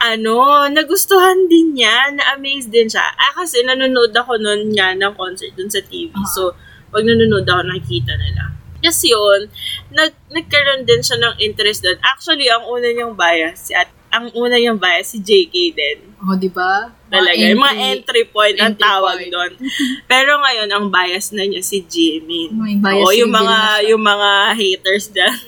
[0.00, 3.04] ano, nagustuhan din niya, na-amaze din siya.
[3.20, 6.08] Ah, kasi nanonood ako noon nga ng concert dun sa TV.
[6.16, 6.24] Ah.
[6.24, 6.56] So,
[6.88, 8.56] pag nanonood ako, nakikita nila.
[8.80, 9.52] Kasi yun,
[9.92, 12.00] nag, nagkaroon din siya ng interest doon.
[12.00, 15.98] Actually, ang una niyang bias, si at ang una niyang bias, si JK din.
[16.24, 16.88] Oh, di ba?
[17.10, 17.42] Talaga.
[17.42, 19.32] Yung mga entry point ang entry tawag point.
[19.34, 19.52] doon.
[20.10, 22.54] Pero ngayon, ang bias na niya si Jimin.
[22.54, 23.56] May bias Oo, yung mga,
[23.90, 25.34] yung mga haters dyan.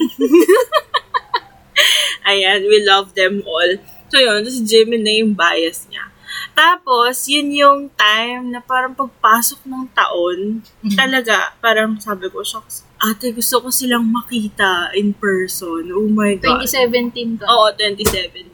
[2.23, 3.71] Ayan, we love them all.
[4.07, 6.11] So yun, si Jimin na yung bias niya.
[6.53, 10.97] Tapos, yun yung time na parang pagpasok ng taon, Mhm.
[10.97, 15.89] talaga, parang sabi ko, shucks, ate, gusto ko silang makita in person.
[15.93, 16.61] Oh my God.
[16.61, 17.45] 2017 to.
[17.49, 18.52] Oo, 2017.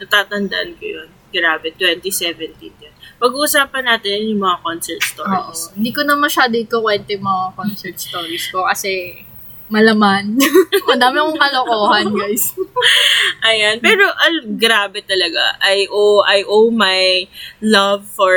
[0.00, 1.08] Natatandaan ko yun.
[1.30, 2.94] Grabe, 2017 yun.
[3.20, 5.08] Pag-uusapan natin yung mga concert Oo.
[5.12, 5.60] stories.
[5.76, 9.22] Hindi ko na masyado ikukwento yung mga concert stories ko kasi
[9.70, 10.34] malaman.
[10.90, 12.52] Madami akong kalokohan, guys.
[13.46, 13.78] Ayan.
[13.78, 15.56] Pero, al, grabe talaga.
[15.62, 17.30] I owe, I owe my
[17.62, 18.34] love for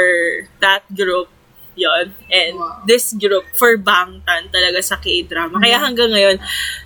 [0.61, 1.33] that group
[1.75, 2.85] yon And Wow.
[2.85, 5.57] this group for Bangtan talaga sa K-drama.
[5.57, 6.37] Kaya hanggang ngayon,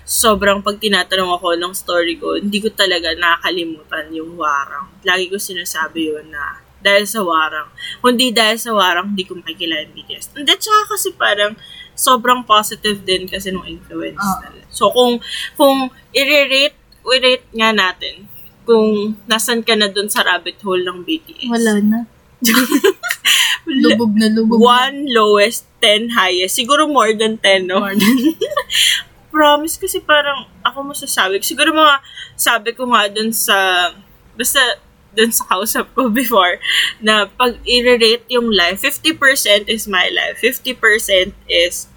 [0.02, 4.88] sobrang pag tinatanong ako ng story ko, hindi ko talaga nakakalimutan yung warang.
[5.02, 7.68] Lagi ko sinasabi yun na dahil sa warang.
[7.98, 10.32] Kundi dahil sa warang, hindi ko makikilala yung BTS.
[10.32, 11.52] Hindi, tsaka kasi parang
[11.92, 14.46] sobrang positive din kasi nung influence Ah.
[14.46, 14.62] nila.
[14.70, 15.18] So, kung,
[15.54, 18.30] kung i-rate, i-rate nga natin,
[18.62, 21.48] kung nasan ka na dun sa rabbit hole ng BTS.
[21.50, 21.98] Wala na.
[23.82, 24.58] lubog na lubog.
[24.58, 24.64] na.
[24.64, 26.56] One lowest, 10 highest.
[26.56, 27.80] Siguro more than 10, no?
[27.80, 28.36] More than-
[29.34, 31.38] Promise kasi parang ako masasabi.
[31.44, 32.00] Siguro mga
[32.34, 33.90] sabi ko nga dun sa,
[34.34, 34.80] basta
[35.12, 36.56] dun sa kausap ko before,
[37.02, 41.90] na pag i-rate yung life, 50% is my life, 50% is,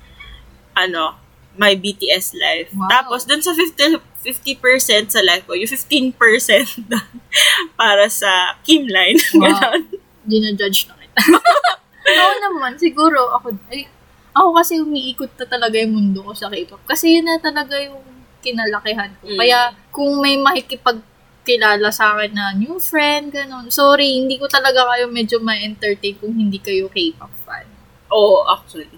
[0.73, 1.15] ano,
[1.55, 2.71] my BTS life.
[2.73, 2.89] Wow.
[2.89, 6.15] Tapos, dun sa 50, 50% sa life ko, yung 15%
[6.89, 7.07] dun
[7.79, 9.19] para sa Kim line.
[9.37, 9.53] Wow.
[9.53, 10.00] Ganon.
[10.31, 11.19] Hindi na judge na kita.
[12.23, 13.83] Oo naman, siguro ako, ay,
[14.31, 16.79] ako kasi umiikot na talaga yung mundo ko sa K-pop.
[16.87, 17.99] Kasi yun na talaga yung
[18.39, 19.27] kinalakihan ko.
[19.27, 19.39] Mm.
[19.43, 19.59] Kaya
[19.91, 23.67] kung may makikipagkilala sa akin na new friend, ganun.
[23.67, 27.67] Sorry, hindi ko talaga kayo medyo ma-entertain kung hindi kayo K-pop fan.
[28.07, 28.95] Oo, actually.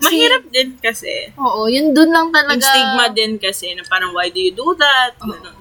[0.00, 1.36] Kasi- Mahirap din kasi.
[1.36, 2.56] Oo, yun dun lang talaga.
[2.56, 5.20] Yung stigma din kasi na parang why do you do that?
[5.20, 5.36] Oo.
[5.36, 5.60] Ganun.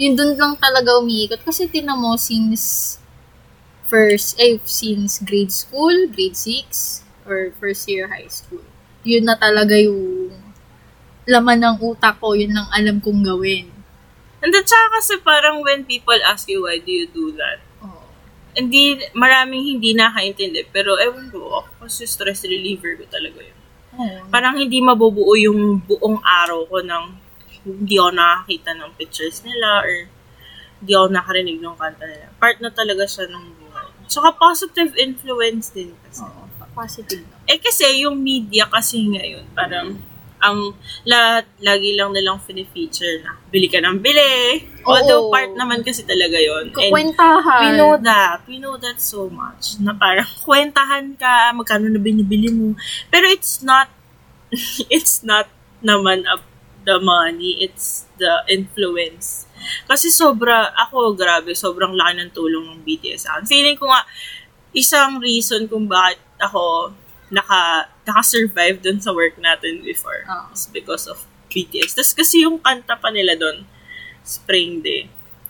[0.00, 1.44] Yun dun lang talaga umiikot.
[1.44, 2.96] Kasi tinan mo, since
[3.86, 8.62] first, eh, since grade school, grade 6, or first year high school,
[9.06, 10.30] yun na talaga yung
[11.26, 13.70] laman ng utak ko, yun ang alam kong gawin.
[14.42, 18.06] And then, tsaka kasi parang when people ask you why do you do that, Oo.
[18.54, 20.70] hindi, maraming hindi nakaintindi.
[20.70, 23.58] Pero ewan ko, ako kasi stress reliever ko talaga yun.
[23.96, 24.28] Oo.
[24.30, 27.04] Parang hindi mabubuo yung buong araw ko ng
[27.66, 30.06] hindi ako nakakita ng pictures nila or
[30.78, 32.26] hindi ako nakarinig ng kanta nila.
[32.38, 33.44] Part na talaga siya ng.
[34.06, 36.22] Tsaka positive influence din kasi.
[36.24, 36.42] Oo.
[36.76, 37.24] Positive.
[37.48, 39.96] Eh kasi yung media kasi ngayon, parang
[40.36, 40.76] ang
[41.08, 44.60] lahat, lagi lang nilang fini-feature na bili ka ng bili.
[44.84, 45.32] Although Oo.
[45.32, 47.60] part naman kasi talaga yon And Kukwentahan.
[47.64, 48.38] we know that.
[48.44, 49.80] We know that so much.
[49.80, 52.76] Na parang kwentahan ka, magkano na binibili mo.
[53.08, 53.88] Pero it's not,
[54.92, 55.48] it's not
[55.80, 56.44] naman up
[56.84, 57.58] the money.
[57.64, 59.45] It's the influence.
[59.86, 63.44] Kasi sobra, ako grabe, sobrang laki ng tulong ng BTS sa akin.
[63.48, 64.02] Feeling ko nga,
[64.76, 66.92] isang reason kung bakit ako
[67.32, 70.54] naka, naka-survive dun sa work natin before Oo.
[70.54, 71.18] is because of
[71.50, 71.96] BTS.
[71.96, 73.66] Tapos kasi yung kanta pa nila dun,
[74.26, 75.06] Spring Day.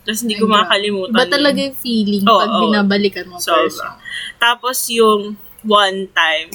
[0.06, 1.18] Tapos hindi ko makakalimutan.
[1.18, 2.62] Iba talaga yung feeling Oo, pag oo.
[2.70, 3.66] binabalikan mo Sobra.
[3.66, 3.92] person.
[4.38, 5.34] Tapos yung
[5.66, 6.48] one time,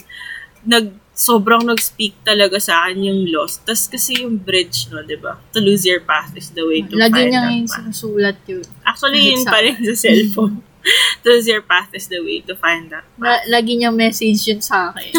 [0.64, 3.62] nag sobrang nag-speak talaga sa akin yung loss.
[3.62, 5.38] Tapos kasi yung bridge, no, di ba?
[5.54, 8.66] To lose your path is the way to Lagi find niya that yung sinusulat yun.
[8.82, 10.66] Actually, yun pa rin sa cellphone.
[11.22, 13.22] to lose your path is the way to find that path.
[13.22, 15.14] La- lagi niya message yun sa akin.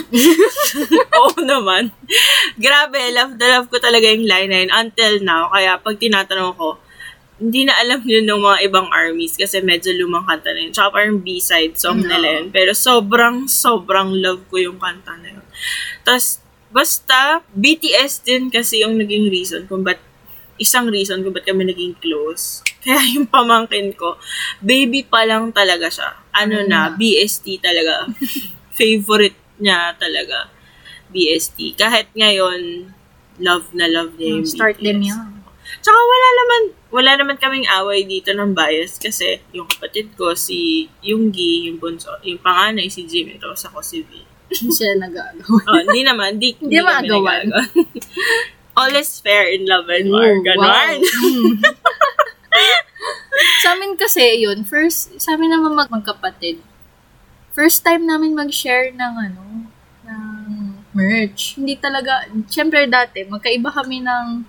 [1.23, 1.95] Oo naman.
[2.59, 5.47] Grabe, love na love ko talaga yung line na yun until now.
[5.49, 6.83] Kaya pag tinatanong ko,
[7.39, 10.73] hindi na alam yun ng mga ibang armies kasi medyo lumang kanta na yun.
[10.75, 12.11] Tsaka parang B-side song No.
[12.11, 12.47] nila yun.
[12.51, 15.42] Pero sobrang, sobrang love ko yung kanta na yun.
[16.03, 20.01] Tapos, basta, BTS din kasi yung naging reason kung ba't
[20.57, 22.61] isang reason kung ba't kami naging close.
[22.85, 24.19] Kaya yung pamangkin ko,
[24.59, 26.11] baby pa lang talaga siya.
[26.35, 26.81] Ano Ano na?
[26.93, 28.09] BST talaga.
[28.79, 30.51] Favorite niya talaga.
[31.13, 31.77] BST.
[31.77, 32.89] Kahit ngayon,
[33.39, 34.85] love na love niya yung Start BTS.
[34.85, 35.29] them yan.
[35.83, 40.91] Tsaka wala naman, wala naman kaming away dito ng bias kasi yung kapatid ko, si
[41.01, 44.21] Yunggi, yung bunso, yung panganay, si Jimmy, tapos ako si V.
[44.53, 45.49] Hindi sila nag-agaw.
[45.49, 47.45] Oh, hindi naman, di, Hindi kami maagawan.
[47.49, 47.61] nagagawa.
[48.79, 50.33] All is fair in love and war.
[50.33, 50.65] Ooh, Ganon.
[50.65, 50.97] wow.
[50.97, 51.61] Mm.
[53.65, 56.61] sa amin kasi, yun, first, sa amin naman mag magkapatid,
[57.53, 59.45] first time namin mag-share ng ano,
[60.09, 60.41] ng
[60.93, 61.57] merch.
[61.57, 64.45] Hindi talaga, syempre dati, magkaiba kami ng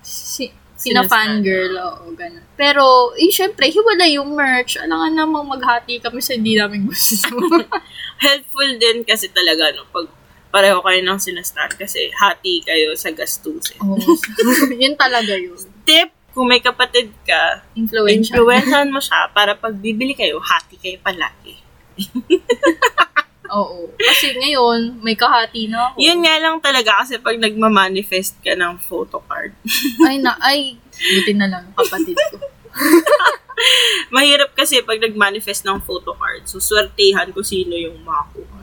[0.00, 2.44] si, sina fangirl, oo, ganun.
[2.54, 4.76] Pero, eh, syempre, hiwala yung merch.
[4.76, 7.32] Alangan namang maghati kami sa hindi namin gusto.
[8.24, 10.08] Helpful din kasi talaga, no, pag
[10.52, 13.76] pareho kayo ng sinastan kasi hati kayo sa gastusin.
[13.84, 14.00] Oo.
[14.80, 15.56] yun talaga yun.
[15.84, 21.56] Tip, kung may kapatid ka, influencehan mo siya para pag bibili kayo, hati kayo palagi.
[23.52, 23.90] Oo.
[23.96, 25.96] Kasi ngayon, may kahati na ako.
[26.00, 29.52] Yun nga lang talaga kasi pag nagmamanifest ka ng photo card,
[30.06, 32.36] Ay, na, ay, buti na lang, kapatid ko.
[34.14, 38.60] mahirap kasi pag nagmanifest ng photo card, so swertihan kung sino yung makakuha.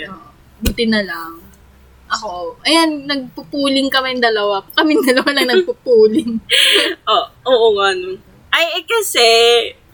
[0.00, 0.12] Yan.
[0.12, 0.28] Oo.
[0.64, 1.44] Buti na lang.
[2.04, 4.60] Ako, ayan, nagpupuling kami dalawa.
[4.76, 6.36] Kami dalawa lang nagpupuling.
[7.04, 8.16] Oh, oo nga no.
[8.48, 9.28] Ay, eh kasi,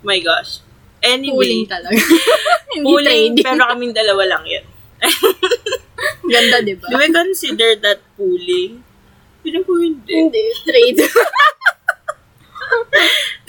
[0.06, 0.62] my gosh.
[1.00, 1.96] Anyway, Puling talaga.
[2.70, 3.44] Hindi pooling, trading.
[3.44, 4.64] pero kaming dalawa lang yan.
[6.32, 6.86] Ganda, di ba?
[6.86, 8.84] Do we consider that pooling?
[9.40, 10.12] Hindi ko hindi.
[10.12, 11.00] Hindi, trade.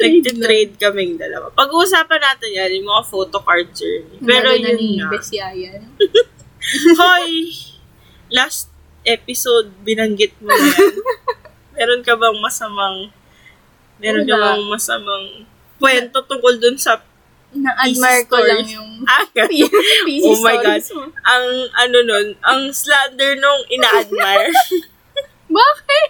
[0.02, 1.54] Nag-trade kaming dalawa.
[1.54, 4.18] Pag-uusapan natin yan, yung mga photo card journey.
[4.18, 5.12] Pero Lalo na ni yun.
[5.12, 5.82] Besiayan.
[6.98, 7.54] Hoy!
[8.32, 8.72] Last
[9.04, 10.96] episode, binanggit mo yan.
[11.76, 13.12] Meron ka bang masamang,
[14.00, 14.46] meron ka Wala.
[14.56, 15.26] bang masamang
[15.78, 17.02] kwento tungkol dun sa
[17.52, 19.26] Na-admire ko lang yung Ah,
[20.08, 20.82] PC Oh my God.
[20.94, 21.10] mo.
[21.26, 24.54] ang ano nun, ang slander nung ina-admire.
[25.52, 26.10] Bakit?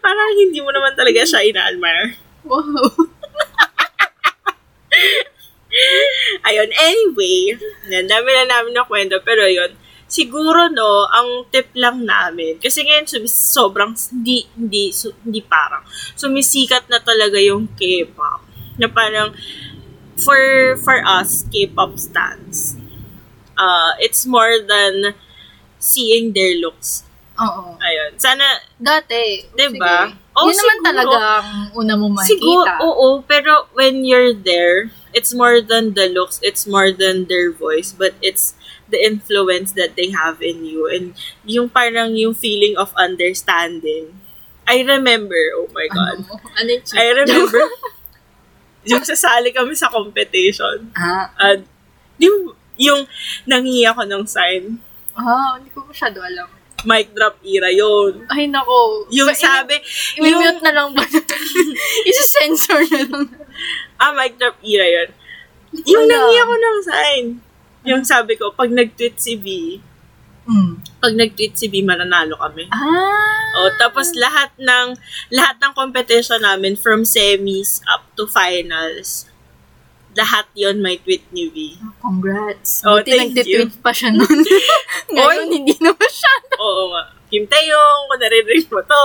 [0.00, 2.16] Parang hindi mo naman talaga siya ina-admire.
[2.48, 2.90] Wow.
[6.48, 7.54] Ayun, anyway,
[7.86, 9.76] yan, dami na namin na kwento, pero yun,
[10.08, 15.84] siguro no, ang tip lang namin, kasi ngayon sumis, sobrang, hindi, hindi, su, hindi parang,
[16.16, 18.40] sumisikat na talaga yung K-pop.
[18.80, 19.36] Na parang,
[20.18, 22.76] for, for us, K-pop stans,
[23.56, 25.14] uh, it's more than
[25.78, 27.04] seeing their looks.
[27.38, 27.78] Oo.
[27.78, 28.18] Ayun.
[28.18, 28.42] Sana,
[28.82, 29.46] Dati.
[29.54, 30.10] Diba?
[30.10, 30.18] Sige.
[30.38, 30.86] Oh, Yun naman siguro.
[30.86, 32.82] talaga ang una mo Siguro, makikita.
[32.82, 37.90] oo, pero when you're there, it's more than the looks, it's more than their voice,
[37.90, 38.54] but it's
[38.90, 44.14] the influence that they have in you and yung parang yung feeling of understanding.
[44.66, 46.22] I remember, oh my God.
[46.58, 46.70] Ano?
[46.70, 47.62] Ano I remember,
[48.90, 50.88] yung sasali kami sa competition.
[50.92, 51.28] Ah.
[51.34, 51.60] At
[52.16, 53.04] yung, yung
[53.44, 54.80] nangihi ako ng sign,
[55.12, 56.46] Ah, hindi ko masyado alam.
[56.80, 58.22] mic drop era yun.
[58.28, 59.02] Ay, nako.
[59.10, 59.82] Yung Ba- sabi, i-
[60.22, 61.02] yung, I-mute na lang ba?
[62.08, 63.26] Isa-sensor na lang.
[63.96, 65.08] ah, mic drop era yun.
[65.84, 66.12] Yung Wala.
[66.14, 67.24] nangihi ako ng sign.
[67.84, 69.46] Yung sabi ko, pag nag-tweet si B,
[70.46, 70.80] Hmm.
[70.98, 72.66] Pag nag-tweet si B, mananalo kami.
[72.74, 73.54] Ah.
[73.58, 74.98] O, tapos lahat ng,
[75.30, 79.30] lahat ng competition namin, from semis up to finals,
[80.12, 81.56] lahat yon may tweet ni V.
[82.02, 82.82] Congrats.
[82.82, 84.26] Oh, Buti thank nagtitweet pa siya nun.
[85.14, 85.54] Ngayon, Oy.
[85.54, 86.52] hindi na masyado.
[86.58, 87.14] Oo nga.
[87.28, 89.04] Kim Taeyong, kung naririnig mo to,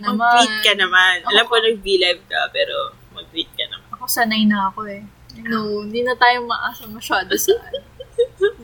[0.00, 1.22] Mag-tweet ka naman.
[1.22, 1.30] naman.
[1.30, 3.88] Alam ko nag-V-live ka, pero mag-tweet ka naman.
[3.94, 5.02] Ako sanay na ako eh.
[5.46, 7.54] No, hindi na tayo maasa masyado sa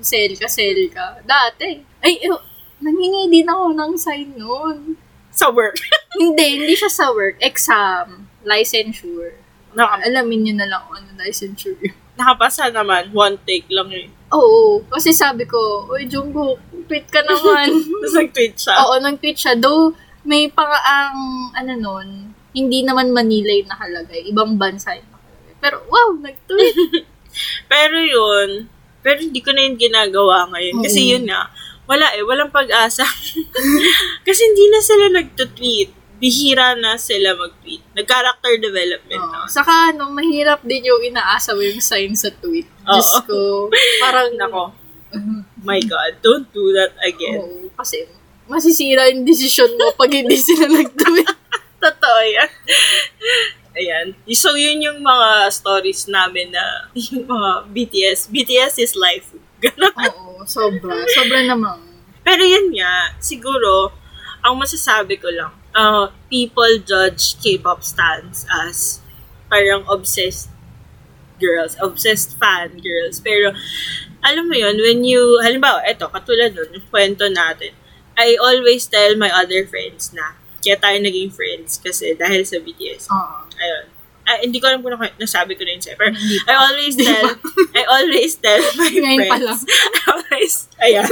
[0.00, 1.20] sell ka, sell ka.
[1.24, 1.82] Dati.
[2.02, 2.32] Ay, eh,
[2.80, 4.96] nangingi din ako ng sign noon.
[5.32, 5.76] Sa work.
[6.22, 7.40] hindi, hindi siya sa work.
[7.40, 8.28] Exam.
[8.46, 9.36] Licensure.
[9.76, 11.96] Naka, Alamin niyo na lang kung ano licensure yun.
[12.16, 13.12] nakapasa naman.
[13.12, 14.08] One take lang eh.
[14.32, 14.80] Oo.
[14.88, 17.68] Kasi sabi ko, Uy, Jungkook, tweet ka naman.
[18.00, 18.74] Tapos nag-tweet siya.
[18.82, 19.54] Oo, nag-tweet siya.
[19.60, 19.92] Though,
[20.24, 22.08] may pang ang, ano nun,
[22.56, 24.20] hindi naman Manila yung nakalagay.
[24.32, 25.54] Ibang bansa yung nakalagay.
[25.60, 26.76] Pero, wow, nag-tweet.
[27.72, 28.72] Pero yun,
[29.06, 30.82] pero hindi ko na yun ginagawa ngayon.
[30.82, 31.10] Kasi Oo.
[31.14, 31.46] yun nga,
[31.86, 33.06] wala eh, walang pag-asa.
[34.26, 35.94] Kasi hindi na sila nagtutweet.
[36.18, 37.86] Bihira na sila mag-tweet.
[37.94, 39.30] Nag-character development Oo.
[39.30, 39.46] na.
[39.46, 42.66] Saka, ano, mahirap din yung inaasa mo yung sign sa tweet.
[42.82, 43.22] Diyos Oo.
[43.22, 43.38] ko.
[44.02, 44.74] Parang, Nako,
[45.14, 45.62] Mhm.
[45.62, 47.38] my God, don't do that again.
[47.38, 47.70] Oo.
[47.78, 48.02] Kasi,
[48.50, 51.30] masisira yung decision mo pag hindi sila nag-tweet.
[51.86, 52.50] Totoo yan.
[53.76, 54.16] Ayan.
[54.32, 58.32] So, yun yung mga stories namin na yung mga BTS.
[58.32, 59.28] BTS is life.
[59.62, 59.92] Ganon.
[59.92, 60.96] Oo, sobra.
[61.12, 61.84] Sobra namang.
[62.24, 63.92] Pero yun nga, siguro,
[64.40, 69.04] ang masasabi ko lang, uh, people judge K-pop stans as
[69.52, 70.50] parang obsessed
[71.38, 73.20] girls, obsessed fan girls.
[73.20, 73.52] Pero,
[74.24, 77.76] alam mo yun, when you, halimbawa, eto, katulad nun, yung kwento natin,
[78.16, 83.12] I always tell my other friends na, kaya tayo naging friends kasi dahil sa BTS.
[83.12, 83.45] Oo.
[83.56, 83.84] Ayun.
[84.26, 84.90] Ah, hindi ko alam kung
[85.22, 85.96] nasabi ko na yun sa'yo.
[86.02, 86.10] Pero
[86.50, 87.26] I always tell,
[87.78, 89.60] I always tell my Ngayon pa friends, lang.
[89.94, 91.10] I always, ayan,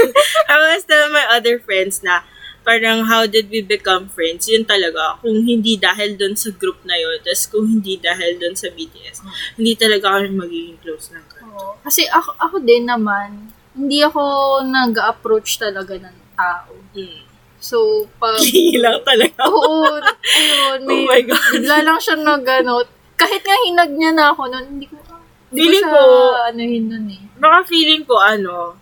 [0.51, 2.27] I always tell my other friends na,
[2.67, 5.21] parang how did we become friends, yun talaga.
[5.23, 9.23] Kung hindi dahil doon sa group na yun, tas kung hindi dahil doon sa BTS,
[9.61, 11.55] hindi talaga kami magiging close ng ganun.
[11.55, 11.79] Oo.
[11.87, 14.23] Kasi ako, ako din naman, hindi ako
[14.67, 16.73] nag-approach talaga ng tao.
[16.97, 17.34] Mm.
[17.65, 18.37] So, pag...
[18.85, 19.41] lang talaga.
[19.49, 21.41] Oo, ayun, may, Oh my God.
[21.57, 22.85] bigla lang siya na gano'n.
[23.17, 25.01] Kahit nga hinag niya na ako noon, hindi ko,
[25.49, 27.21] hindi Feeling ko siya, anuhin nun eh.
[27.39, 28.77] baka feeling ko ano,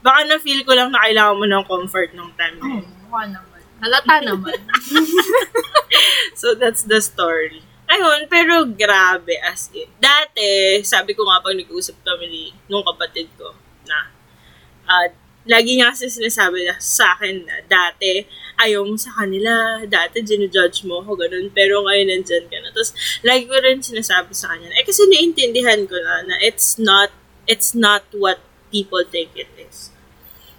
[0.00, 2.88] baka na-feel ko lang na kailangan mo ng comfort nung time na Oo, yun.
[3.04, 3.60] mukha naman.
[3.78, 4.56] Halata naman.
[6.34, 7.60] So, that's the story.
[7.86, 9.84] Ayun, pero grabe as in.
[10.00, 13.52] Dati, sabi ko nga pag nag-usap kami ni, nung kapatid ko
[13.84, 14.08] na,
[14.88, 15.06] ah,
[15.42, 18.22] lagi niya kasi sinasabi na sa akin na dati,
[18.62, 22.70] ayaw mo sa kanila, dati ginujudge mo ako, ganun, pero ngayon nandyan ka na.
[22.70, 22.94] Tapos,
[23.26, 27.10] lagi ko rin sinasabi sa kanya, eh kasi naiintindihan ko na, na it's not,
[27.50, 28.38] it's not what
[28.70, 29.90] people think it is.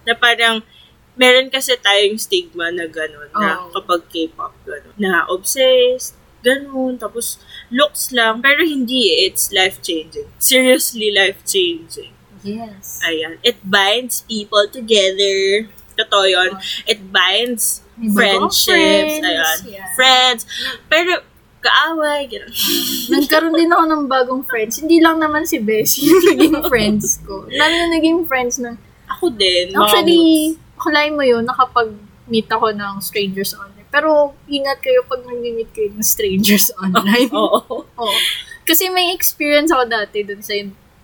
[0.03, 0.67] Na parang,
[1.15, 3.71] meron kasi tayong stigma na gano'n, na Oo.
[3.71, 7.39] kapag K-pop, gano'n, na obsessed, ganun, tapos
[7.71, 10.27] looks lang, pero hindi, it's life-changing.
[10.41, 12.11] Seriously life-changing.
[12.43, 12.99] Yes.
[13.01, 13.39] Ayan.
[13.41, 15.67] It binds people together.
[15.93, 16.51] Totoo yun.
[16.83, 18.65] It binds May friendships.
[18.65, 19.57] friends, Ayan.
[19.69, 19.87] yeah.
[19.93, 20.41] Friends.
[20.89, 21.21] Pero,
[21.61, 22.49] kaaway, gano'n.
[23.13, 24.81] Nagkaroon din ako ng bagong friends.
[24.81, 27.45] Hindi lang naman si Bessie yung naging friends ko.
[27.45, 28.75] Dami na naging friends ng...
[29.07, 29.71] Ako din.
[29.77, 33.85] Actually, kulain mo yun, nakapag-meet ako ng strangers online.
[33.87, 37.29] Pero, ingat kayo pag nag-meet kayo ng strangers online.
[37.29, 37.85] Oo.
[37.85, 38.17] Oo.
[38.65, 40.57] Kasi may experience ako dati dun sa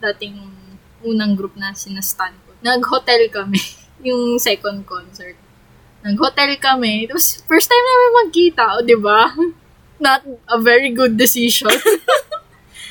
[0.09, 0.35] dating
[1.03, 2.55] unang group na sinastan ko.
[2.59, 3.59] Nag-hotel kami.
[4.07, 5.35] yung second concert.
[6.03, 7.07] Nag-hotel kami.
[7.07, 8.63] Tapos, first time namin magkita.
[8.79, 9.35] O, di ba?
[10.03, 11.71] Not a very good decision.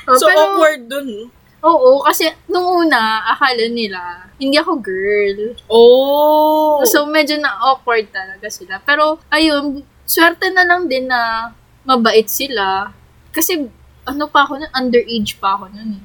[0.05, 1.33] Oh, So, pero- awkward dun.
[1.59, 5.59] Oo, kasi nung una, akala nila, hindi ako girl.
[5.67, 6.79] Oh.
[6.87, 8.79] So, medyo na-awkward talaga sila.
[8.87, 11.51] Pero, ayun, swerte na lang din na
[11.83, 12.95] mabait sila.
[13.35, 13.67] Kasi,
[14.07, 16.05] ano pa ako nun, underage pa ako nun eh.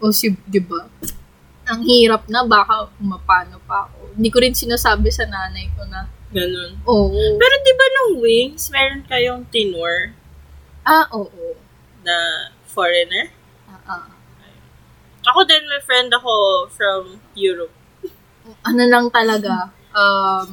[0.00, 0.84] O si, di ba?
[1.66, 4.14] Ang hirap na, baka mapano pa ako.
[4.14, 6.78] Hindi ko rin sinasabi sa nanay ko na, Ganun.
[6.84, 7.22] oo.
[7.40, 10.12] Pero di ba nung Wings, meron kayong tenor
[10.86, 11.58] ah, oo.
[12.06, 12.14] na
[12.70, 13.34] foreigner?
[13.66, 14.06] Ah, ah.
[15.26, 16.32] Ako din, may friend ako
[16.70, 17.74] from Europe.
[18.62, 20.50] Ano lang talaga, um,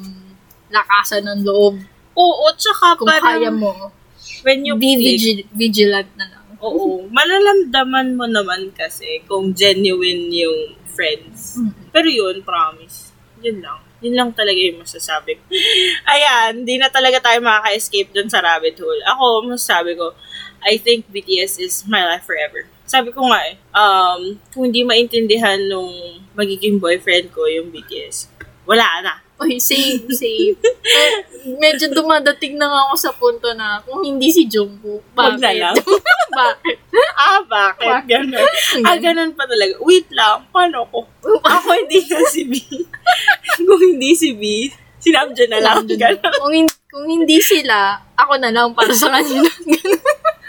[0.74, 1.78] lakasan ng loob.
[2.18, 3.94] Oo, tsaka Kung parang kaya mo,
[4.41, 6.43] when you be click, vigil- vigilant na lang.
[6.64, 7.11] Oo.
[7.11, 11.59] Malalamdaman mo naman kasi kung genuine yung friends.
[11.59, 11.72] Mm.
[11.91, 13.11] Pero yun, promise.
[13.43, 13.84] Yun lang.
[13.99, 15.43] Yun lang talaga yung masasabi ko.
[16.14, 19.03] Ayan, di na talaga tayo makaka-escape dun sa rabbit hole.
[19.03, 20.16] Ako, masasabi ko,
[20.64, 22.64] I think BTS is my life forever.
[22.88, 25.91] Sabi ko nga eh, um, kung hindi maintindihan nung
[26.36, 28.32] magiging boyfriend ko yung BTS,
[28.64, 29.14] wala na.
[29.44, 30.56] Oy, same, same.
[30.56, 31.16] Eh,
[31.60, 35.44] medyo dumadating na nga ako sa punto na kung hindi si Jungkook, Wag bakit?
[35.44, 35.76] na lang.
[36.39, 36.78] bakit?
[37.14, 37.91] Ah, bakit?
[37.91, 38.08] Bakit?
[38.08, 38.48] Ganun.
[38.88, 39.74] Ah, ganun pa talaga.
[39.84, 41.04] Wait lang, paano ko?
[41.44, 42.56] Ako hindi na si B.
[43.68, 44.72] kung hindi si B,
[45.04, 45.84] sinabdyan na lang.
[45.84, 46.24] Ganun.
[46.39, 49.50] kung, hin- kung hindi sila, ako na lang para sa kanila.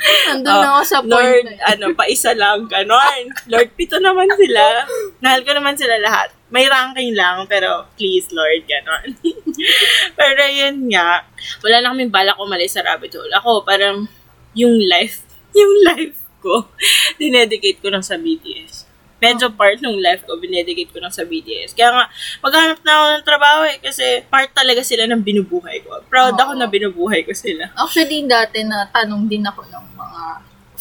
[0.04, 3.24] Nandun na ako sa point Lord, na ano, pa isa lang, ganon.
[3.48, 4.84] Lord, pito naman sila.
[5.18, 6.28] Mahal ko naman sila lahat.
[6.54, 9.18] May ranking lang, pero please, Lord, ganon.
[10.18, 11.26] pero yun nga,
[11.58, 13.34] wala na kaming balak umalis sa rabbit hole.
[13.42, 14.06] Ako, parang,
[14.54, 15.26] yung life,
[15.58, 16.70] yung life ko,
[17.18, 18.86] dinedicate ko lang sa BTS.
[19.18, 21.74] Medyo part ng life ko, binedicate ko lang sa BTS.
[21.74, 22.06] Kaya nga,
[22.38, 26.06] maghanap na ako ng trabaho eh, kasi part talaga sila ng binubuhay ko.
[26.06, 26.60] Proud ako Oo.
[26.60, 27.66] na binubuhay ko sila.
[27.74, 30.22] Actually, dati na tanong din ako ng mga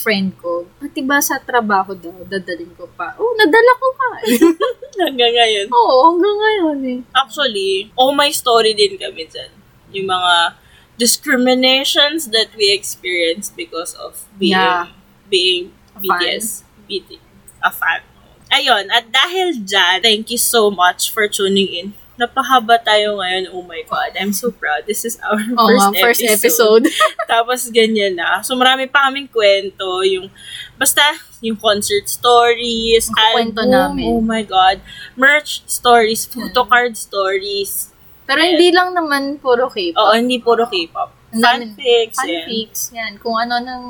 [0.04, 3.16] friend ko, pati ba sa trabaho daw, dadalhin ko pa?
[3.16, 4.10] Oh, nadala ko pa.
[5.08, 5.68] Hanggang ngayon.
[5.74, 7.00] Oo, hanggang ngayon eh.
[7.18, 9.50] Actually, oh my story din kami dyan.
[9.90, 10.54] Yung mga
[11.00, 14.92] discriminations that we experienced because of being Yeah.
[15.26, 17.18] being A BTS, BT,
[17.58, 18.06] a fan.
[18.54, 21.88] Ayun, at dahil dyan, thank you so much for tuning in.
[22.14, 23.50] Napahaba tayo ngayon.
[23.50, 24.86] Oh my God, I'm so proud.
[24.86, 26.86] This is our Oo first, nga, first episode.
[26.86, 26.86] episode.
[27.32, 28.40] Tapos ganyan na.
[28.40, 30.06] So marami pa kaming kwento.
[30.06, 30.30] Yung,
[30.74, 31.02] basta,
[31.40, 33.18] yung concert stories, Ang
[33.50, 34.06] kwento album, namin.
[34.08, 34.78] oh my God,
[35.14, 37.90] merch stories, photocard stories.
[38.24, 39.98] Pero hindi lang naman puro K-pop.
[40.00, 41.10] Oo, hindi puro K-pop.
[41.34, 42.30] Dami- Fanfics, yan.
[42.30, 43.12] Fanfics, yan.
[43.18, 43.86] Kung ano nang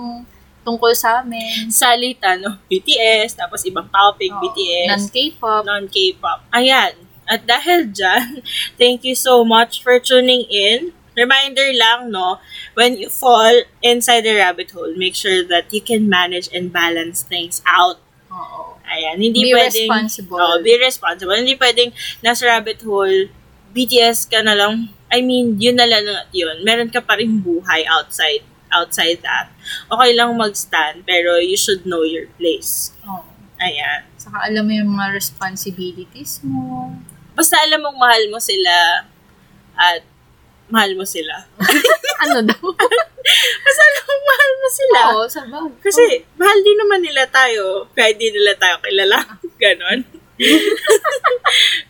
[0.64, 1.68] tungkol sa amin.
[1.70, 2.56] Salita, no?
[2.66, 4.88] BTS, tapos ibang topic, Oo, BTS.
[4.90, 5.62] Non-K-pop.
[5.68, 6.40] non-K-pop.
[6.50, 6.96] Ayan.
[7.30, 8.44] At dahil dyan,
[8.82, 10.92] thank you so much for tuning in.
[11.14, 12.42] Reminder lang, no,
[12.74, 13.54] when you fall
[13.86, 18.02] inside the rabbit hole, make sure that you can manage and balance things out.
[18.34, 18.82] Oo.
[18.90, 19.86] Ayan, hindi Be pwedeng...
[19.90, 20.42] responsible.
[20.42, 21.38] Oh, be responsible.
[21.38, 21.94] Hindi pwedeng
[22.26, 23.30] nasa rabbit hole,
[23.74, 26.66] BTS ka na lang, I mean, yun na lang at yun.
[26.66, 28.42] Meron ka pa rin buhay outside
[28.74, 29.54] outside that.
[29.86, 32.90] Okay lang mag-stand, pero you should know your place.
[33.06, 33.30] Oo.
[33.62, 34.10] Ayan.
[34.18, 36.90] Saka alam mo yung mga responsibilities mo.
[37.34, 39.06] Basta alam mong mahal mo sila
[39.74, 40.02] at
[40.70, 41.50] mahal mo sila.
[42.24, 42.64] ano daw?
[43.66, 45.00] Basta alam mong mahal mo sila.
[45.14, 45.82] Oo, sa bagay.
[45.82, 46.06] Kasi
[46.38, 47.90] mahal din naman nila tayo.
[47.98, 49.20] Kahit di nila tayo kilala.
[49.62, 50.02] Ganon.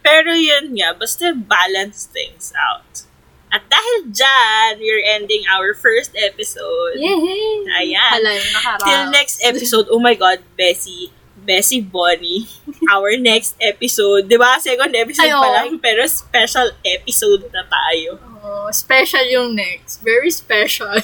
[0.03, 3.07] Pero yun nga, basta balance things out.
[3.53, 6.97] At dahil dyan, we're ending our first episode.
[6.97, 7.61] Yay!
[7.85, 8.11] Ayan.
[8.17, 8.81] Hala, yung.
[8.81, 11.13] Till next episode, oh my God, Bessie.
[11.45, 12.47] Bessie Bonnie.
[12.91, 14.27] Our next episode.
[14.31, 14.57] Di ba?
[14.59, 18.19] Second episode Ay, pa lang, pero special episode na tayo.
[18.43, 20.03] Oh, special yung next.
[20.03, 20.95] Very special.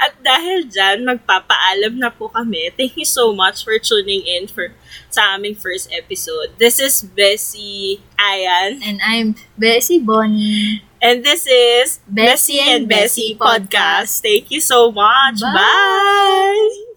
[0.00, 2.72] At dahil dyan, magpapaalam na po kami.
[2.72, 4.72] Thank you so much for tuning in for
[5.12, 6.56] sa aming first episode.
[6.56, 8.80] This is Bessie Ayan.
[8.80, 10.80] And I'm Bessie Bonnie.
[11.04, 14.24] And this is Bessie Bessie and Bessie Bessie Podcast.
[14.24, 15.44] Thank you so much.
[15.44, 15.52] Bye.
[15.52, 16.93] Bye.